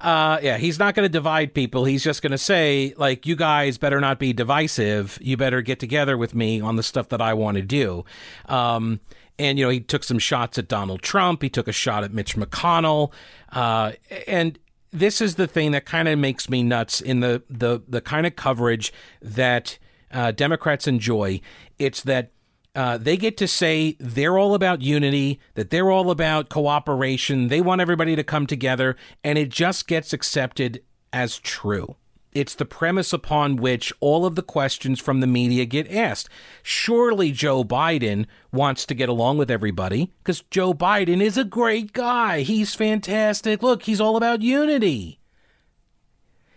[0.00, 0.56] Uh, yeah.
[0.56, 1.84] He's not going to divide people.
[1.84, 5.18] He's just going to say, like, you guys better not be divisive.
[5.20, 8.04] You better get together with me on the stuff that I want to do.
[8.46, 9.00] Um,
[9.38, 11.42] and, you know, he took some shots at Donald Trump.
[11.42, 13.12] He took a shot at Mitch McConnell.
[13.50, 13.92] Uh,
[14.26, 14.58] and
[14.92, 18.26] this is the thing that kind of makes me nuts in the, the, the kind
[18.26, 19.78] of coverage that
[20.12, 21.40] uh, Democrats enjoy.
[21.78, 22.32] It's that
[22.74, 27.48] uh, they get to say they're all about unity, that they're all about cooperation.
[27.48, 31.96] They want everybody to come together, and it just gets accepted as true.
[32.32, 36.30] It's the premise upon which all of the questions from the media get asked.
[36.62, 41.92] Surely Joe Biden wants to get along with everybody because Joe Biden is a great
[41.92, 42.40] guy.
[42.40, 43.62] He's fantastic.
[43.62, 45.20] Look, he's all about unity.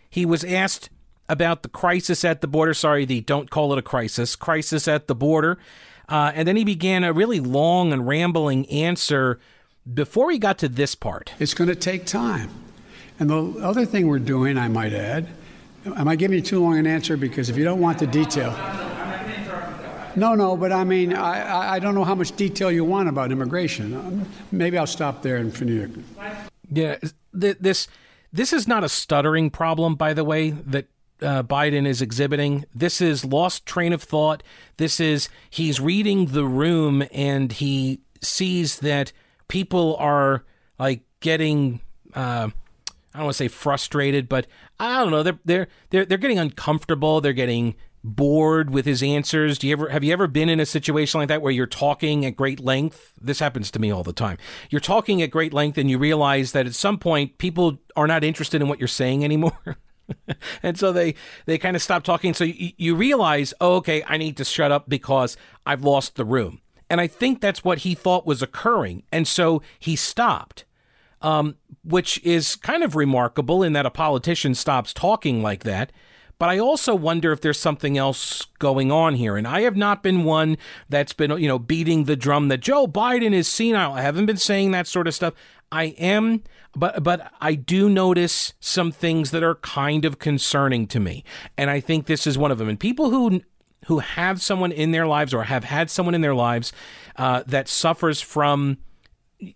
[0.09, 0.89] He was asked
[1.27, 2.73] about the crisis at the border.
[2.73, 5.57] Sorry, the don't call it a crisis, crisis at the border.
[6.07, 9.39] Uh, and then he began a really long and rambling answer
[9.91, 11.33] before he got to this part.
[11.37, 12.49] It's going to take time.
[13.19, 15.27] And the other thing we're doing, I might add,
[15.85, 17.17] am I giving you too long an answer?
[17.17, 18.51] Because if you don't want the detail.
[20.15, 23.31] No, no, but I mean, I, I don't know how much detail you want about
[23.31, 24.25] immigration.
[24.51, 25.91] Maybe I'll stop there and finish.
[26.71, 26.97] Yeah,
[27.33, 27.87] this
[28.31, 30.87] this is not a stuttering problem, by the way, that
[31.21, 32.65] uh, Biden is exhibiting.
[32.73, 34.43] This is lost train of thought.
[34.77, 39.11] This is he's reading the room and he sees that
[39.47, 40.43] people are
[40.79, 41.81] like getting.
[42.13, 42.49] Uh,
[43.13, 44.47] I don't want to say frustrated, but
[44.79, 45.23] I don't know.
[45.23, 47.21] They're they're they're they're getting uncomfortable.
[47.21, 49.57] They're getting bored with his answers.
[49.57, 52.25] Do you ever have you ever been in a situation like that where you're talking
[52.25, 53.13] at great length?
[53.19, 54.37] This happens to me all the time.
[54.69, 58.23] You're talking at great length and you realize that at some point people are not
[58.23, 59.77] interested in what you're saying anymore.
[60.63, 62.33] and so they they kind of stop talking.
[62.33, 65.35] So you, you realize, oh, okay, I need to shut up because
[65.65, 66.61] I've lost the room.
[66.89, 70.64] And I think that's what he thought was occurring, and so he stopped.
[71.25, 75.91] Um, which is kind of remarkable in that a politician stops talking like that.
[76.37, 79.37] But I also wonder if there's something else going on here.
[79.37, 80.57] And I have not been one
[80.89, 83.93] that's been, you know, beating the drum that Joe Biden is senile.
[83.93, 85.33] I haven't been saying that sort of stuff.
[85.71, 86.43] I am,
[86.75, 91.23] but but I do notice some things that are kind of concerning to me,
[91.57, 92.69] and I think this is one of them.
[92.69, 93.41] And people who
[93.87, 96.71] who have someone in their lives or have had someone in their lives
[97.15, 98.77] uh, that suffers from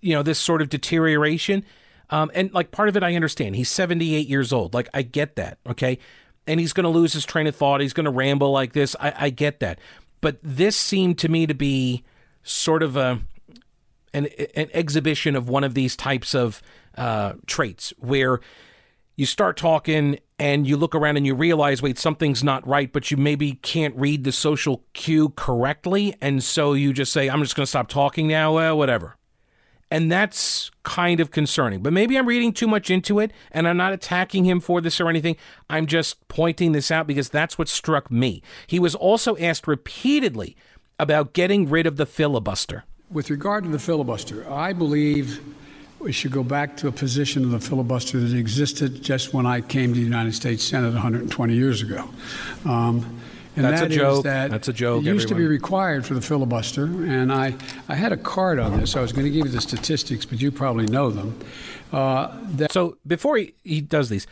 [0.01, 1.63] you know this sort of deterioration,
[2.09, 3.55] um, and like part of it, I understand.
[3.55, 4.73] He's seventy eight years old.
[4.73, 5.57] Like I get that.
[5.67, 5.99] Okay.
[6.47, 7.79] And he's going to lose his train of thought.
[7.79, 8.95] He's going to ramble like this.
[8.99, 9.77] I, I get that.
[10.19, 12.03] But this seemed to me to be
[12.41, 13.19] sort of a
[14.13, 16.61] an, an exhibition of one of these types of
[16.97, 18.39] uh, traits where
[19.15, 23.11] you start talking and you look around and you realize, wait, something's not right, but
[23.11, 26.15] you maybe can't read the social cue correctly.
[26.21, 29.17] And so you just say, I'm just going to stop talking now, well, whatever.
[29.91, 31.81] And that's kind of concerning.
[31.81, 35.01] But maybe I'm reading too much into it and I'm not attacking him for this
[35.01, 35.35] or anything.
[35.69, 38.43] I'm just pointing this out because that's what struck me.
[38.67, 40.55] He was also asked repeatedly
[40.99, 42.83] about getting rid of the filibuster.
[43.09, 45.41] With regard to the filibuster, I believe
[45.99, 49.61] we should go back to a position of the filibuster that existed just when I
[49.61, 52.09] came to the United States Senate 120 years ago.
[52.65, 53.19] Um,
[53.55, 54.23] and That's that a joke.
[54.23, 55.03] That That's a joke.
[55.03, 55.43] It used everyone.
[55.43, 57.55] to be required for the filibuster, and I,
[57.87, 58.95] I had a card on this.
[58.95, 61.37] I was going to give you the statistics, but you probably know them.
[61.91, 64.27] Uh, that- so before he, he does these,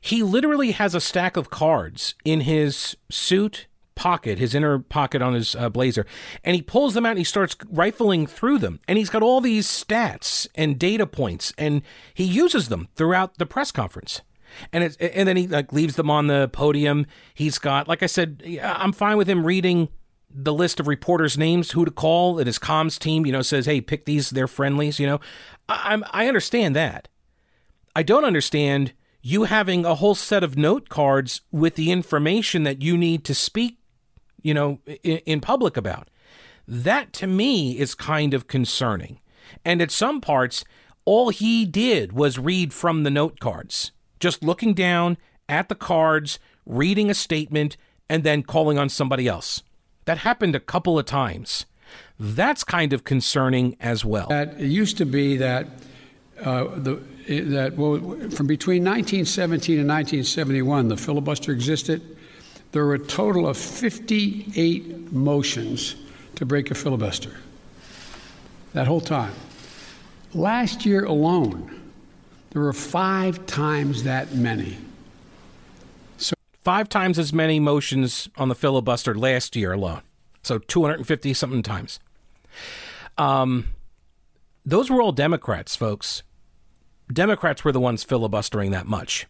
[0.00, 5.34] he literally has a stack of cards in his suit pocket, his inner pocket on
[5.34, 6.04] his uh, blazer,
[6.42, 8.80] and he pulls them out and he starts rifling through them.
[8.88, 11.80] And he's got all these stats and data points, and
[12.12, 14.20] he uses them throughout the press conference.
[14.72, 17.06] And it's, and then he like leaves them on the podium.
[17.34, 19.88] He's got, like I said, I'm fine with him reading
[20.30, 23.66] the list of reporters' names, who to call, and his comms team, you know, says,
[23.66, 25.20] "Hey, pick these; they're friendlies." You know,
[25.68, 27.08] I, I'm I understand that.
[27.94, 32.82] I don't understand you having a whole set of note cards with the information that
[32.82, 33.78] you need to speak
[34.44, 36.08] you know, in, in public about.
[36.68, 39.18] That to me is kind of concerning.
[39.64, 40.64] And at some parts,
[41.04, 43.90] all he did was read from the note cards,
[44.24, 45.18] just looking down
[45.50, 47.76] at the cards, reading a statement,
[48.08, 49.62] and then calling on somebody else.
[50.06, 51.66] That happened a couple of times.
[52.18, 54.28] That's kind of concerning as well.
[54.28, 55.66] That it used to be that
[56.42, 56.94] uh, the
[57.28, 57.98] that well,
[58.30, 62.16] from between 1917 and 1971, the filibuster existed.
[62.72, 65.96] There were a total of 58 motions
[66.36, 67.36] to break a filibuster.
[68.72, 69.34] That whole time.
[70.32, 71.83] Last year alone,
[72.54, 74.78] there were five times that many.
[76.16, 80.02] So five times as many motions on the filibuster last year alone.
[80.42, 81.98] So 250 something times.
[83.18, 83.70] Um,
[84.64, 86.22] those were all Democrats, folks.
[87.12, 89.26] Democrats were the ones filibustering that much.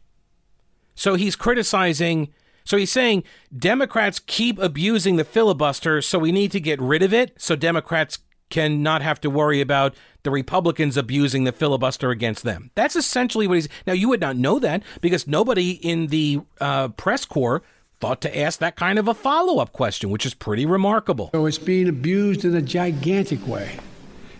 [0.94, 2.28] So he's criticizing,
[2.62, 3.24] so he's saying
[3.56, 8.18] Democrats keep abusing the filibuster, so we need to get rid of it so Democrats
[8.50, 9.94] can not have to worry about
[10.24, 12.70] the Republicans abusing the filibuster against them.
[12.74, 13.68] That's essentially what he's.
[13.86, 17.62] Now, you would not know that because nobody in the uh, press corps
[18.00, 21.30] thought to ask that kind of a follow up question, which is pretty remarkable.
[21.32, 23.78] So it's being abused in a gigantic way.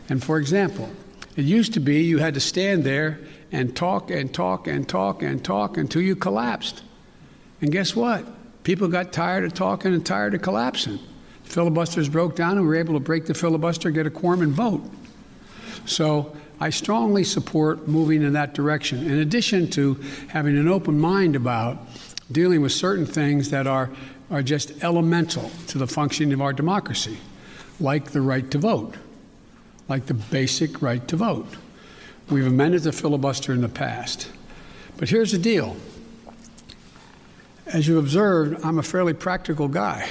[0.09, 0.91] And for example,
[1.37, 3.21] it used to be you had to stand there
[3.53, 6.83] and talk and talk and talk and talk until you collapsed.
[7.61, 8.25] And guess what?
[8.65, 10.99] People got tired of talking and tired of collapsing.
[11.45, 14.53] Filibusters broke down and we were able to break the filibuster, get a quorum, and
[14.53, 14.83] vote.
[15.87, 19.95] So I strongly support moving in that direction, in addition to
[20.29, 21.79] having an open mind about
[22.33, 23.91] dealing with certain things that are,
[24.31, 27.19] are just elemental to the functioning of our democracy,
[27.81, 28.95] like the right to vote,
[29.89, 31.49] like the basic right to vote.
[32.31, 34.31] We've amended the filibuster in the past.
[34.97, 35.77] But here's the deal.
[37.67, 40.09] As you observed, I'm a fairly practical guy.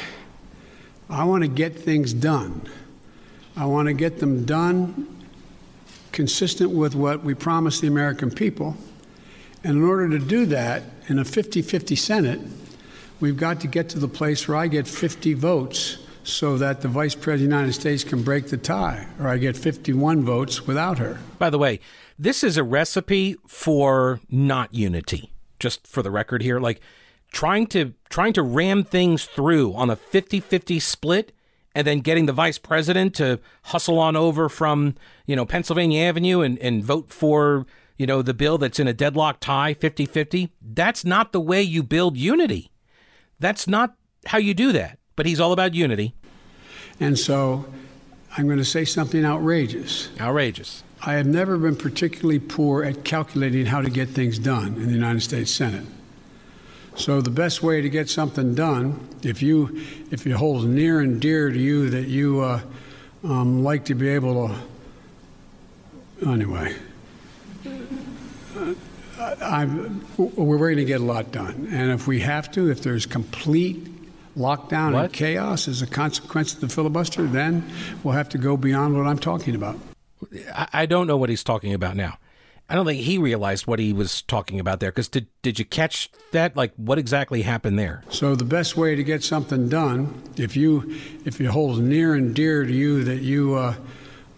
[1.10, 2.70] I want to get things done.
[3.56, 5.13] I want to get them done
[6.14, 8.78] consistent with what we promised the American people.
[9.64, 12.40] And in order to do that, in a 50 50 Senate,
[13.20, 16.88] we've got to get to the place where I get 50 votes so that the
[16.88, 20.66] Vice President of the United States can break the tie, or I get 51 votes
[20.66, 21.20] without her.
[21.38, 21.82] By the way,
[22.18, 26.60] this is a recipe for not unity, just for the record here.
[26.60, 26.80] Like,
[27.34, 31.34] trying to trying to ram things through on a 50-50 split
[31.76, 34.96] and then getting the vice president to hustle on over from
[35.26, 37.66] you know Pennsylvania Avenue and, and vote for
[37.98, 41.84] you know the bill that's in a deadlock tie 50-50 that's not the way you
[41.84, 42.72] build unity.
[43.40, 43.96] That's not
[44.26, 45.00] how you do that.
[45.16, 46.16] But he's all about unity.
[47.00, 47.66] And so
[48.38, 50.10] I'm going to say something outrageous.
[50.20, 50.84] Outrageous.
[51.06, 54.94] I have never been particularly poor at calculating how to get things done in the
[54.94, 55.86] United States Senate
[56.96, 59.82] so the best way to get something done, if you
[60.12, 62.62] if it holds near and dear to you that you uh,
[63.24, 66.76] um, like to be able to, anyway,
[67.66, 68.74] uh,
[69.20, 69.66] I,
[70.18, 71.68] we're going to get a lot done.
[71.72, 73.88] And if we have to, if there's complete
[74.38, 75.06] lockdown what?
[75.06, 77.64] and chaos as a consequence of the filibuster, then
[78.04, 79.78] we'll have to go beyond what I'm talking about.
[80.56, 82.18] I don't know what he's talking about now.
[82.74, 84.90] I don't think he realized what he was talking about there.
[84.90, 86.56] Because did did you catch that?
[86.58, 88.04] Like, what exactly happened there?
[88.10, 92.34] So the best way to get something done, if you if it holds near and
[92.34, 93.76] dear to you that you uh,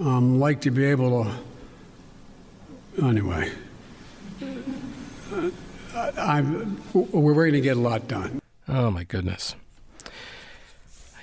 [0.02, 1.24] um, like to be able
[2.98, 3.54] to, anyway,
[4.42, 5.50] uh,
[5.96, 6.42] I,
[6.92, 8.42] we're going to get a lot done.
[8.68, 9.56] Oh my goodness.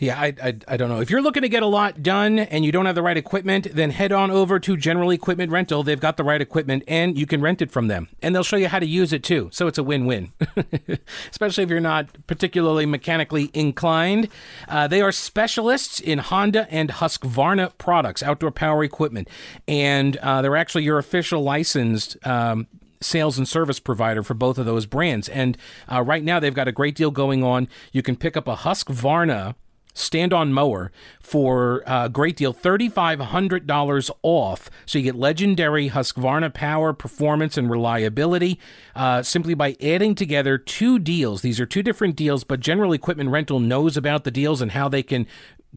[0.03, 1.01] Yeah, I, I, I, don't know.
[1.01, 3.69] If you're looking to get a lot done and you don't have the right equipment,
[3.73, 5.85] then head on over to General Equipment Rental.
[5.85, 8.09] They've got the right equipment and you can rent it from them.
[8.21, 9.49] And they'll show you how to use it too.
[9.53, 10.33] So it's a win win,
[11.31, 14.29] especially if you're not particularly mechanically inclined.
[14.69, 19.29] Uh, they are specialists in Honda and Husqvarna products, outdoor power equipment.
[19.69, 22.17] And uh, they're actually your official licensed.
[22.27, 22.67] Um,
[23.01, 25.29] sales and service provider for both of those brands.
[25.29, 25.59] And
[25.91, 27.67] uh, right now, they've got a great deal going on.
[27.91, 29.57] You can pick up a Husqvarna
[29.95, 30.91] stand on mower
[31.21, 34.71] for a great deal $3500 off.
[34.87, 38.59] So you get legendary husqvarna power performance and reliability
[38.95, 41.43] uh, simply by adding together two deals.
[41.43, 44.89] These are two different deals but general equipment rental knows about the deals and how
[44.89, 45.27] they can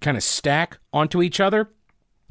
[0.02, 1.70] kind of stack onto each other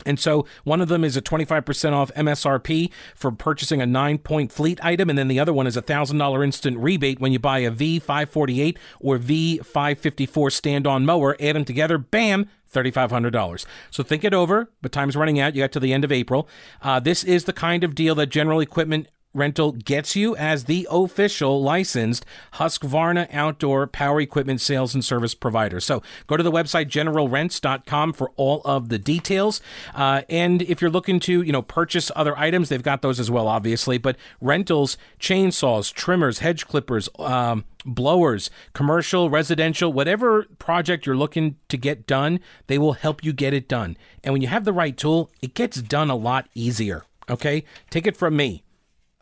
[0.06, 4.52] and so one of them is a 25% off MSRP for purchasing a nine point
[4.52, 5.08] fleet item.
[5.08, 8.76] And then the other one is a $1,000 instant rebate when you buy a V548
[9.00, 11.36] or V554 stand on mower.
[11.40, 13.64] Add them together, bam, $3,500.
[13.90, 15.54] So think it over, but time's running out.
[15.54, 16.48] You got to the end of April.
[16.82, 20.86] Uh, this is the kind of deal that General Equipment rental gets you as the
[20.90, 22.24] official licensed
[22.54, 25.80] Husqvarna outdoor power equipment sales and service provider.
[25.80, 29.60] So go to the website generalrents.com for all of the details.
[29.94, 33.30] Uh, and if you're looking to, you know, purchase other items, they've got those as
[33.30, 33.98] well, obviously.
[33.98, 41.76] But rentals, chainsaws, trimmers, hedge clippers, um, blowers, commercial, residential, whatever project you're looking to
[41.76, 43.96] get done, they will help you get it done.
[44.22, 47.04] And when you have the right tool, it gets done a lot easier.
[47.28, 47.64] Okay?
[47.90, 48.63] Take it from me,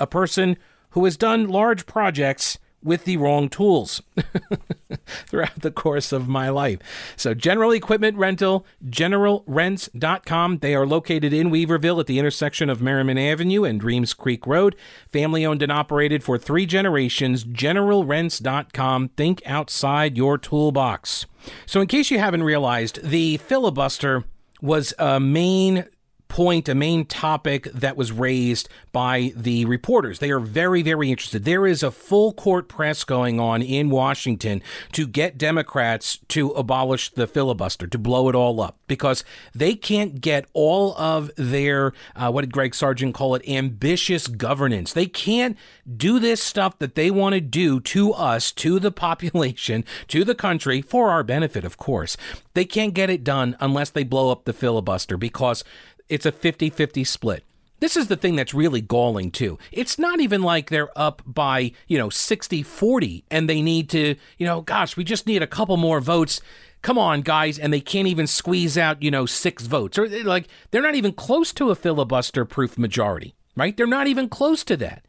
[0.02, 0.56] a person
[0.90, 4.02] who has done large projects with the wrong tools
[5.06, 6.80] throughout the course of my life.
[7.16, 10.58] So, General Equipment Rental, generalrents.com.
[10.58, 14.74] They are located in Weaverville at the intersection of Merrimon Avenue and Reems Creek Road.
[15.08, 17.44] Family owned and operated for three generations.
[17.44, 19.10] Generalrents.com.
[19.10, 21.26] Think outside your toolbox.
[21.66, 24.24] So, in case you haven't realized, the filibuster
[24.60, 25.86] was a main
[26.32, 30.18] point, a main topic that was raised by the reporters.
[30.18, 31.44] They are very, very interested.
[31.44, 34.62] There is a full court press going on in Washington
[34.92, 39.24] to get Democrats to abolish the filibuster, to blow it all up, because
[39.54, 44.94] they can't get all of their, uh, what did Greg Sargent call it, ambitious governance.
[44.94, 45.58] They can't
[45.98, 50.34] do this stuff that they want to do to us, to the population, to the
[50.34, 52.16] country, for our benefit, of course.
[52.54, 55.62] They can't get it done unless they blow up the filibuster because
[56.08, 57.44] it's a 50 50 split.
[57.82, 59.58] This is the thing that's really galling, too.
[59.72, 64.14] It's not even like they're up by, you know, 60 40 and they need to,
[64.38, 66.40] you know, gosh, we just need a couple more votes.
[66.82, 67.58] Come on, guys.
[67.58, 69.98] And they can't even squeeze out, you know, six votes.
[69.98, 73.76] Or eh, like, they're not even close to a filibuster proof majority, right?
[73.76, 75.04] They're not even close to that.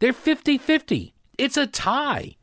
[0.00, 1.14] They're 50 50.
[1.38, 2.36] It's a tie.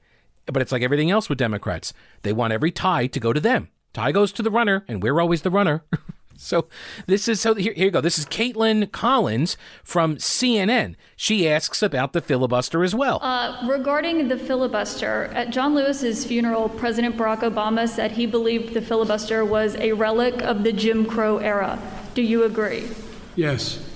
[0.48, 1.94] But it's like everything else with Democrats.
[2.24, 3.70] They want every tie to go to them.
[3.94, 5.84] Tie goes to the runner, and we're always the runner.
[6.42, 6.66] So
[7.06, 8.02] this is so here, here you go.
[8.02, 10.96] This is Kaitlan Collins from CNN.
[11.16, 13.20] She asks about the filibuster as well.
[13.22, 18.82] Uh, regarding the filibuster, at John Lewis's funeral, President Barack Obama said he believed the
[18.82, 21.80] filibuster was a relic of the Jim Crow era.
[22.16, 22.90] Do you agree?
[23.36, 23.88] Yes.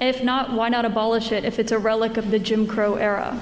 [0.00, 3.38] If not, why not abolish it if it's a relic of the Jim Crow era?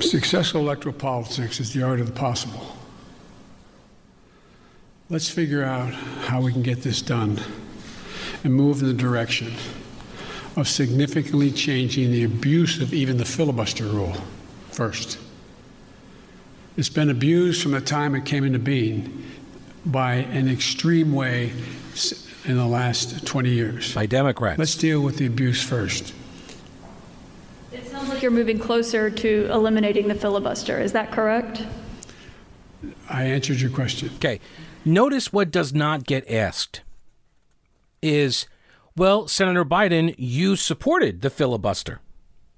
[0.00, 2.76] Successful electoral politics is the art of the possible.
[5.08, 7.40] Let's figure out how we can get this done
[8.42, 9.52] and move in the direction
[10.56, 14.14] of significantly changing the abuse of even the filibuster rule
[14.70, 15.18] first.
[16.76, 19.24] It's been abused from the time it came into being
[19.84, 21.52] by an extreme way
[22.44, 23.94] in the last 20 years.
[23.94, 24.58] By Democrats.
[24.58, 26.14] Let's deal with the abuse first
[28.20, 30.78] you're moving closer to eliminating the filibuster.
[30.80, 31.64] Is that correct?
[33.08, 34.10] I answered your question.
[34.16, 34.40] Okay.
[34.84, 36.82] Notice what does not get asked
[38.02, 38.46] is
[38.96, 42.00] well, Senator Biden, you supported the filibuster.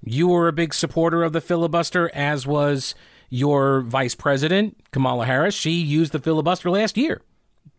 [0.03, 2.95] You were a big supporter of the filibuster, as was
[3.29, 5.55] your vice president, Kamala Harris.
[5.55, 7.21] She used the filibuster last year.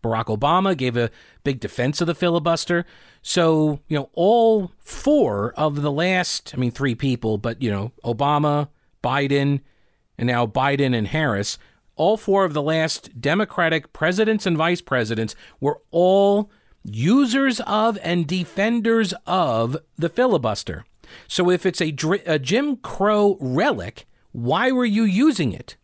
[0.02, 1.10] Barack Obama gave a
[1.44, 2.84] big defense of the filibuster.
[3.22, 7.92] So, you know, all four of the last, I mean, three people, but, you know,
[8.04, 8.68] Obama,
[9.02, 9.60] Biden,
[10.18, 11.58] and now Biden and Harris,
[11.96, 16.50] all four of the last Democratic presidents and vice presidents were all
[16.82, 20.84] users of and defenders of the filibuster.
[21.28, 21.94] So if it's a,
[22.26, 25.76] a Jim Crow relic, why were you using it?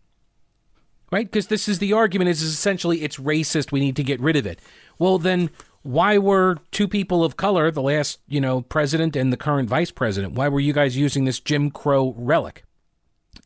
[1.10, 1.26] Right?
[1.26, 4.46] Because this is the argument is essentially it's racist, we need to get rid of
[4.46, 4.60] it.
[4.98, 5.50] Well, then
[5.82, 9.90] why were two people of color, the last, you know, president and the current vice
[9.90, 12.64] president, why were you guys using this Jim Crow relic?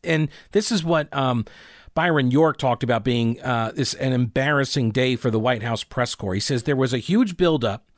[0.03, 1.45] And this is what um,
[1.93, 6.13] Byron York talked about being uh, this an embarrassing day for the White House press
[6.13, 6.33] corps.
[6.33, 7.89] He says there was a huge buildup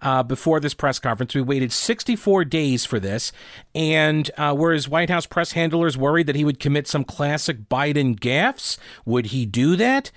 [0.00, 1.34] uh, before this press conference.
[1.34, 3.32] We waited 64 days for this,
[3.74, 7.68] and uh, were his White House press handlers worried that he would commit some classic
[7.68, 8.78] Biden gaffes?
[9.04, 10.10] Would he do that?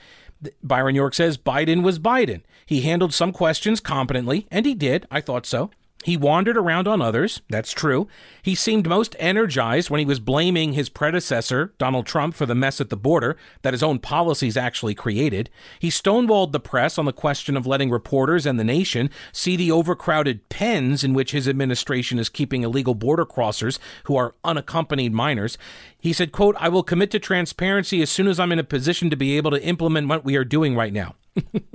[0.63, 2.41] Byron York says Biden was Biden.
[2.65, 5.07] He handled some questions competently, and he did.
[5.11, 5.71] I thought so.
[6.05, 7.41] He wandered around on others.
[7.49, 8.07] That's true.
[8.41, 12.79] He seemed most energized when he was blaming his predecessor, Donald Trump, for the mess
[12.79, 15.49] at the border that his own policies actually created.
[15.77, 19.73] He stonewalled the press on the question of letting reporters and the nation see the
[19.73, 25.57] overcrowded pens in which his administration is keeping illegal border crossers who are unaccompanied minors.
[25.99, 29.09] He said, quote, I will commit to transparency as soon as I'm in a position
[29.09, 31.15] to be able to implement what we are doing right now.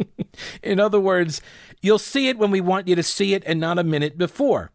[0.65, 1.41] in other words,
[1.85, 4.71] You'll see it when we want you to see it and not a minute before.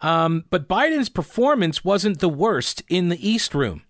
[0.00, 3.82] Um, but Biden's performance wasn't the worst in the East Room.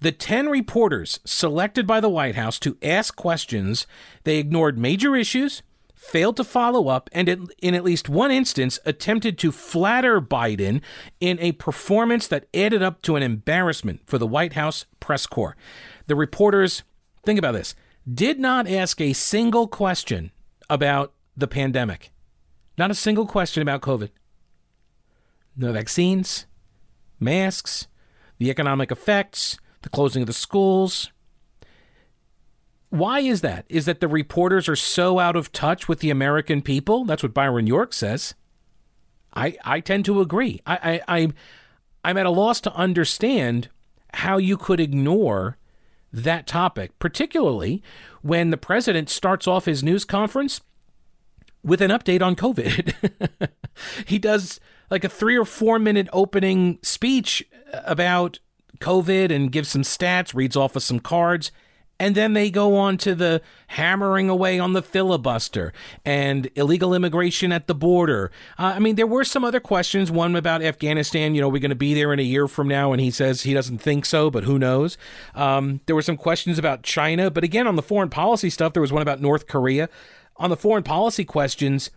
[0.00, 3.86] The 10 reporters selected by the White House to ask questions,
[4.24, 5.62] they ignored major issues,
[5.94, 10.82] failed to follow up, and in at least one instance attempted to flatter Biden
[11.18, 15.56] in a performance that added up to an embarrassment for the White House press corps.
[16.08, 16.82] The reporters,
[17.24, 17.74] think about this,
[18.06, 20.30] did not ask a single question
[20.68, 22.10] about the pandemic.
[22.78, 24.10] Not a single question about COVID.
[25.56, 26.46] No vaccines,
[27.18, 27.88] masks,
[28.38, 31.10] the economic effects, the closing of the schools,
[32.90, 33.66] why is that?
[33.68, 37.04] Is that the reporters are so out of touch with the American people?
[37.04, 38.34] That's what Byron York says.
[39.34, 40.60] I I tend to agree.
[40.66, 41.28] I, I, I
[42.04, 43.68] I'm at a loss to understand
[44.14, 45.58] how you could ignore
[46.12, 47.82] that topic, particularly
[48.26, 50.60] when the president starts off his news conference
[51.62, 53.48] with an update on COVID.
[54.06, 54.58] he does
[54.90, 58.38] like a three or four minute opening speech about
[58.78, 61.52] COVID and gives some stats, reads off of some cards.
[61.98, 65.72] And then they go on to the hammering away on the filibuster
[66.04, 68.30] and illegal immigration at the border.
[68.58, 70.10] Uh, I mean, there were some other questions.
[70.10, 71.34] One about Afghanistan.
[71.34, 73.42] You know, we're going to be there in a year from now, and he says
[73.42, 74.98] he doesn't think so, but who knows?
[75.34, 78.82] Um, there were some questions about China, but again, on the foreign policy stuff, there
[78.82, 79.88] was one about North Korea.
[80.36, 81.90] On the foreign policy questions,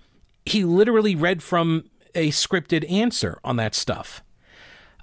[0.45, 4.24] he literally read from a scripted answer on that stuff.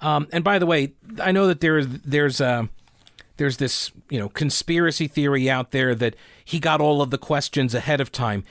[0.01, 2.67] Um, and by the way, I know that there's there's uh,
[3.37, 7.73] there's this you know conspiracy theory out there that he got all of the questions
[7.73, 8.43] ahead of time.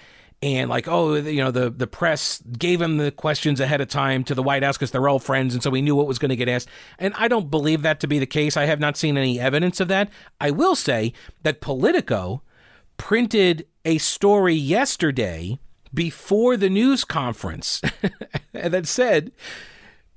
[0.42, 4.22] And like oh you know the the press gave him the questions ahead of time
[4.24, 6.28] to the white house because they're all friends and so we knew what was going
[6.28, 6.68] to get asked.
[6.98, 8.56] And i don't believe that to be the case.
[8.56, 10.10] I have not seen any evidence of that.
[10.40, 11.12] I will say
[11.42, 12.42] that politico
[12.98, 15.58] printed a story yesterday
[15.94, 17.80] before the news conference
[18.52, 19.32] that said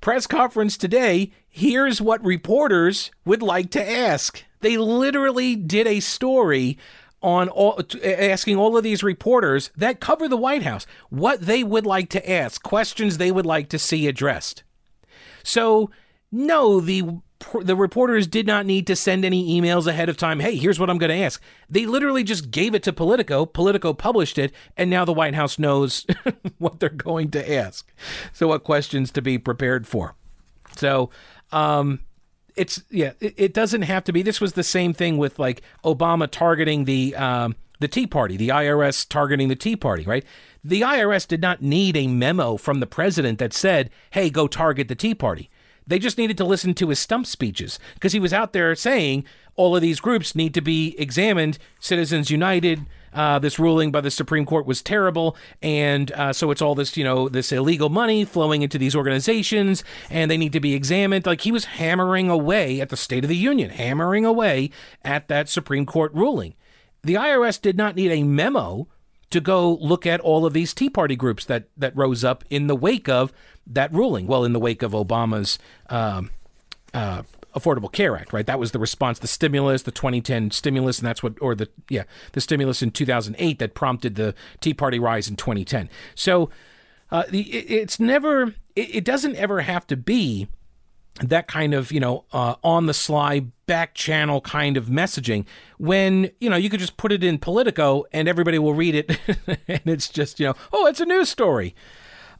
[0.00, 1.32] press conference today.
[1.48, 6.78] Here's what reporters would like to ask they literally did a story
[7.22, 11.86] on all, asking all of these reporters that cover the White House what they would
[11.86, 14.62] like to ask, questions they would like to see addressed.
[15.42, 15.90] So,
[16.32, 17.20] no, the
[17.62, 20.40] the reporters did not need to send any emails ahead of time.
[20.40, 21.42] Hey, here's what I'm going to ask.
[21.70, 23.46] They literally just gave it to Politico.
[23.46, 26.06] Politico published it, and now the White House knows
[26.58, 27.90] what they're going to ask.
[28.32, 30.14] So, what questions to be prepared for.
[30.76, 31.10] So,
[31.50, 32.00] um,
[32.56, 34.22] it's yeah, it, doesn't have to be.
[34.22, 38.48] This was the same thing with like Obama targeting the um, the Tea Party, the
[38.48, 40.24] IRS targeting the Tea Party, right?
[40.62, 44.88] The IRS did not need a memo from the president that said, "Hey, go target
[44.88, 45.50] the Tea Party."
[45.86, 49.24] They just needed to listen to his stump speeches because he was out there saying
[49.56, 51.58] all of these groups need to be examined.
[51.80, 56.62] Citizens United, uh, this ruling by the Supreme Court was terrible, and uh, so it's
[56.62, 60.60] all this, you know, this illegal money flowing into these organizations, and they need to
[60.60, 61.26] be examined.
[61.26, 64.70] Like he was hammering away at the State of the Union, hammering away
[65.04, 66.54] at that Supreme Court ruling.
[67.02, 68.88] The IRS did not need a memo
[69.30, 72.66] to go look at all of these Tea Party groups that that rose up in
[72.66, 73.32] the wake of
[73.66, 74.26] that ruling.
[74.26, 75.58] Well, in the wake of Obama's.
[75.88, 76.30] Um,
[76.92, 77.22] uh,
[77.54, 78.46] Affordable Care Act, right?
[78.46, 82.04] That was the response, the stimulus, the 2010 stimulus, and that's what, or the, yeah,
[82.32, 85.88] the stimulus in 2008 that prompted the Tea Party rise in 2010.
[86.14, 86.50] So
[87.10, 90.48] uh, the, it, it's never, it, it, doesn't ever have to be
[91.20, 95.44] that kind of, you know, uh, on the sly, back channel kind of messaging
[95.78, 99.18] when, you know, you could just put it in Politico and everybody will read it
[99.68, 101.74] and it's just, you know, oh, it's a news story.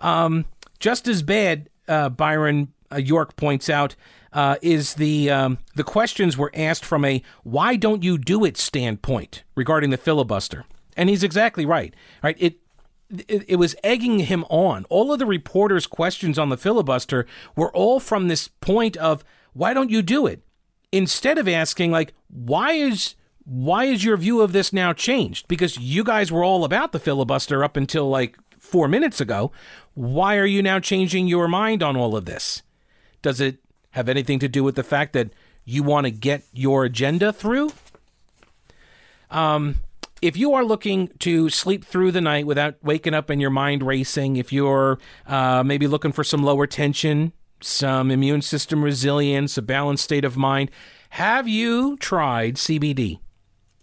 [0.00, 0.46] Um,
[0.80, 3.94] just as bad, uh, Byron uh, York points out,
[4.32, 8.56] uh, is the um, the questions were asked from a "why don't you do it"
[8.56, 10.64] standpoint regarding the filibuster,
[10.96, 11.94] and he's exactly right.
[12.22, 12.58] Right, it,
[13.28, 14.84] it was egging him on.
[14.88, 17.26] All of the reporters' questions on the filibuster
[17.56, 20.42] were all from this point of "why don't you do it,"
[20.92, 23.14] instead of asking like "why is."
[23.46, 25.48] Why is your view of this now changed?
[25.48, 29.50] Because you guys were all about the filibuster up until like four minutes ago.
[29.94, 32.62] Why are you now changing your mind on all of this?
[33.22, 33.58] Does it
[33.90, 35.30] have anything to do with the fact that
[35.64, 37.72] you want to get your agenda through?
[39.30, 39.76] Um,
[40.22, 43.82] if you are looking to sleep through the night without waking up and your mind
[43.82, 49.62] racing, if you're uh, maybe looking for some lower tension, some immune system resilience, a
[49.62, 50.70] balanced state of mind,
[51.10, 53.20] have you tried CBD?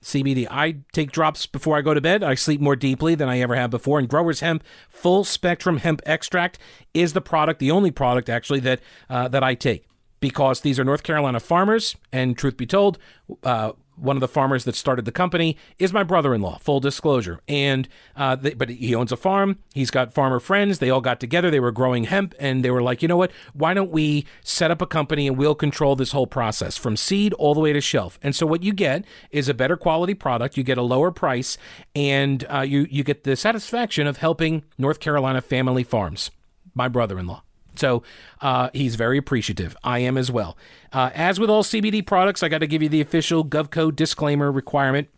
[0.02, 0.48] CBD.
[0.50, 2.24] I take drops before I go to bed.
[2.24, 4.00] I sleep more deeply than I ever have before.
[4.00, 6.60] And Growers Hemp Full Spectrum Hemp Extract
[6.94, 8.80] is the product, the only product actually that
[9.10, 9.86] uh, that I take.
[10.20, 12.98] Because these are North Carolina farmers, and truth be told,
[13.44, 16.60] uh, one of the farmers that started the company is my brother-in-law.
[16.60, 19.58] Full disclosure, and uh, they, but he owns a farm.
[19.74, 20.80] He's got farmer friends.
[20.80, 21.50] They all got together.
[21.50, 23.32] They were growing hemp, and they were like, you know what?
[23.54, 27.34] Why don't we set up a company and we'll control this whole process from seed
[27.34, 28.20] all the way to shelf?
[28.22, 30.58] And so what you get is a better quality product.
[30.58, 31.58] You get a lower price,
[31.96, 36.30] and uh, you you get the satisfaction of helping North Carolina family farms.
[36.76, 37.42] My brother-in-law.
[37.78, 38.04] So
[38.42, 39.76] uh, he's very appreciative.
[39.84, 40.58] I am as well.
[40.92, 44.52] Uh, as with all CBD products, I got to give you the official GovCo disclaimer
[44.52, 45.10] requirement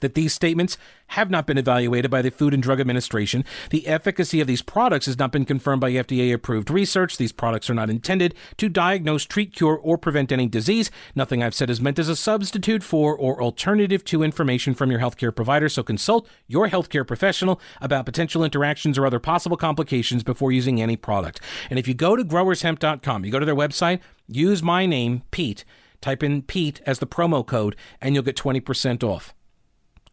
[0.00, 0.76] that these statements
[1.08, 3.44] have not been evaluated by the Food and Drug Administration.
[3.70, 7.16] The efficacy of these products has not been confirmed by FDA approved research.
[7.16, 10.90] These products are not intended to diagnose, treat, cure, or prevent any disease.
[11.14, 15.00] Nothing I've said is meant as a substitute for or alternative to information from your
[15.00, 15.68] healthcare provider.
[15.68, 20.96] So consult your healthcare professional about potential interactions or other possible complications before using any
[20.96, 21.40] product.
[21.70, 25.64] And if you go to growershemp.com, you go to their website, use my name, Pete,
[26.00, 29.34] type in Pete as the promo code, and you'll get 20% off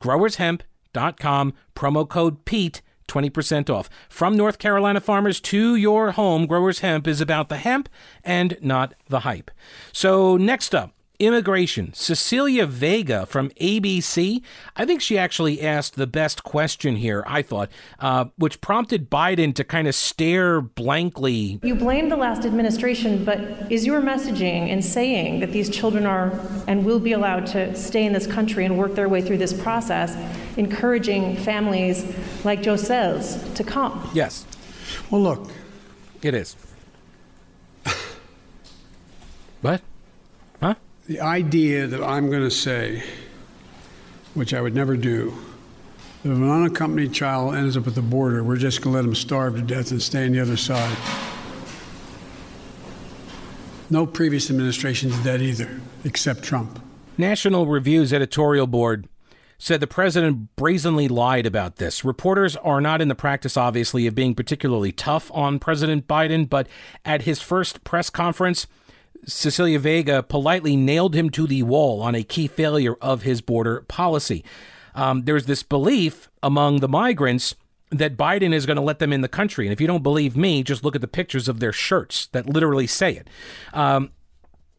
[0.06, 3.90] growershemp.com, promo code PETE, 20% off.
[4.08, 7.90] From North Carolina farmers to your home, Growers Hemp is about the hemp
[8.24, 9.52] and not the hype.
[9.92, 11.94] So, next up, immigration.
[11.94, 14.42] Cecilia Vega from ABC,
[14.76, 19.54] I think she actually asked the best question here, I thought, uh, which prompted Biden
[19.56, 21.60] to kind of stare blankly.
[21.64, 23.40] You blame the last administration, but
[23.72, 26.32] is your messaging in saying that these children are
[26.68, 29.54] and will be allowed to stay in this country and work their way through this
[29.54, 30.16] process,
[30.58, 32.06] encouraging families
[32.44, 34.10] like Joselle's to come?
[34.14, 34.46] Yes.
[35.10, 35.50] Well, look.
[36.22, 36.56] It is.
[39.62, 39.82] what?
[41.08, 43.04] The idea that I'm going to say,
[44.34, 45.36] which I would never do,
[46.24, 49.02] that if an unaccompanied child ends up at the border, we're just going to let
[49.04, 50.98] them starve to death and stay on the other side.
[53.92, 56.82] No previous administration did that either, except Trump.
[57.20, 59.08] National Review's editorial board
[59.60, 62.04] said the president brazenly lied about this.
[62.04, 66.68] Reporters are not in the practice, obviously, of being particularly tough on President Biden, but
[67.06, 68.66] at his first press conference,
[69.26, 73.82] Cecilia Vega politely nailed him to the wall on a key failure of his border
[73.88, 74.44] policy.
[74.94, 77.56] Um, there's this belief among the migrants
[77.92, 79.66] that Biden is going to let them in the country.
[79.66, 82.50] And if you don't believe me, just look at the pictures of their shirts that
[82.50, 83.30] literally say it.
[83.74, 84.12] Um,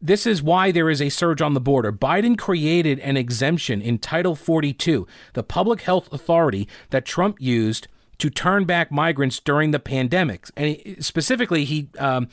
[0.01, 1.92] this is why there is a surge on the border.
[1.92, 7.88] Biden created an exemption in Title 42, the public health authority that Trump used
[8.18, 10.49] to turn back migrants during the pandemic.
[10.57, 12.28] And he, specifically, he um,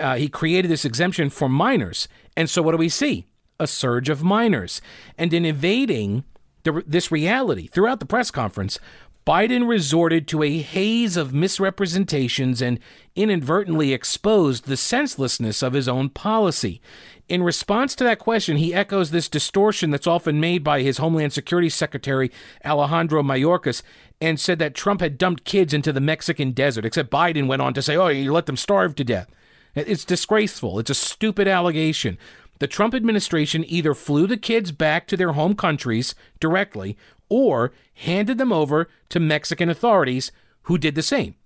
[0.00, 2.08] uh, he created this exemption for minors.
[2.36, 3.26] And so, what do we see?
[3.58, 4.80] A surge of minors.
[5.18, 6.24] And in evading
[6.62, 8.78] the, this reality throughout the press conference,
[9.26, 12.80] Biden resorted to a haze of misrepresentations and
[13.14, 16.80] inadvertently exposed the senselessness of his own policy.
[17.28, 21.32] In response to that question, he echoes this distortion that's often made by his Homeland
[21.32, 22.32] Security Secretary,
[22.64, 23.82] Alejandro Mayorkas,
[24.20, 27.72] and said that Trump had dumped kids into the Mexican desert, except Biden went on
[27.74, 29.28] to say, oh, you let them starve to death.
[29.74, 30.78] It's disgraceful.
[30.78, 32.18] It's a stupid allegation.
[32.58, 36.96] The Trump administration either flew the kids back to their home countries directly
[37.28, 40.30] or handed them over to Mexican authorities
[40.62, 41.36] who did the same,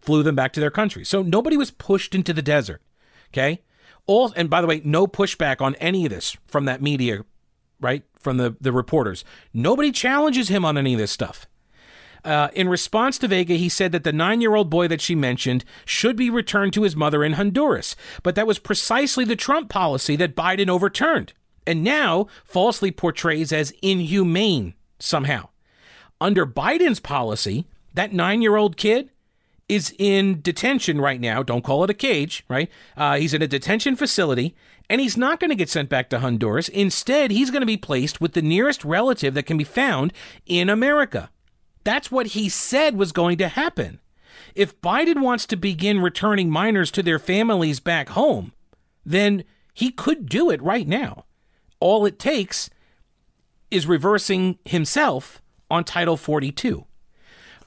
[0.00, 1.04] flew them back to their country.
[1.04, 2.80] So nobody was pushed into the desert.
[3.30, 3.60] Okay?
[4.06, 7.24] All and by the way, no pushback on any of this from that media,
[7.78, 8.04] right?
[8.18, 9.24] From the, the reporters.
[9.52, 11.46] Nobody challenges him on any of this stuff.
[12.24, 15.14] Uh, in response to Vega, he said that the nine year old boy that she
[15.14, 17.96] mentioned should be returned to his mother in Honduras.
[18.22, 21.32] But that was precisely the Trump policy that Biden overturned
[21.66, 25.48] and now falsely portrays as inhumane somehow.
[26.20, 29.10] Under Biden's policy, that nine year old kid
[29.68, 31.42] is in detention right now.
[31.42, 32.70] Don't call it a cage, right?
[32.96, 34.56] Uh, he's in a detention facility
[34.88, 36.68] and he's not going to get sent back to Honduras.
[36.70, 40.12] Instead, he's going to be placed with the nearest relative that can be found
[40.46, 41.30] in America.
[41.88, 44.00] That's what he said was going to happen.
[44.54, 48.52] If Biden wants to begin returning minors to their families back home,
[49.06, 51.24] then he could do it right now.
[51.80, 52.68] All it takes
[53.70, 56.84] is reversing himself on Title 42.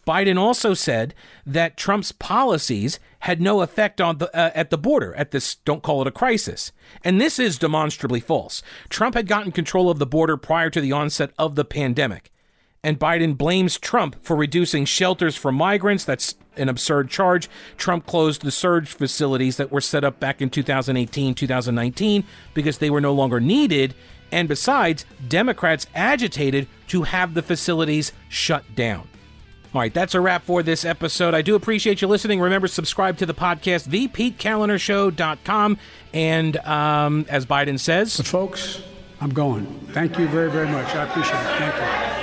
[0.05, 5.15] Biden also said that Trump's policies had no effect on the uh, at the border
[5.15, 6.71] at this don't call it a crisis.
[7.03, 8.61] And this is demonstrably false.
[8.87, 12.31] Trump had gotten control of the border prior to the onset of the pandemic
[12.83, 16.03] and Biden blames Trump for reducing shelters for migrants.
[16.03, 17.49] That's an absurd charge.
[17.77, 22.23] Trump closed the surge facilities that were set up back in 2018, 2019
[22.53, 23.93] because they were no longer needed.
[24.31, 29.07] And besides, Democrats agitated to have the facilities shut down.
[29.73, 31.33] All right, that's a wrap for this episode.
[31.33, 32.41] I do appreciate you listening.
[32.41, 35.77] Remember, subscribe to the podcast, thepetekalinershow.com.
[36.13, 38.81] And um, as Biden says, but folks,
[39.21, 39.65] I'm going.
[39.91, 40.93] Thank you very, very much.
[40.93, 41.57] I appreciate it.
[41.57, 42.20] Thank you.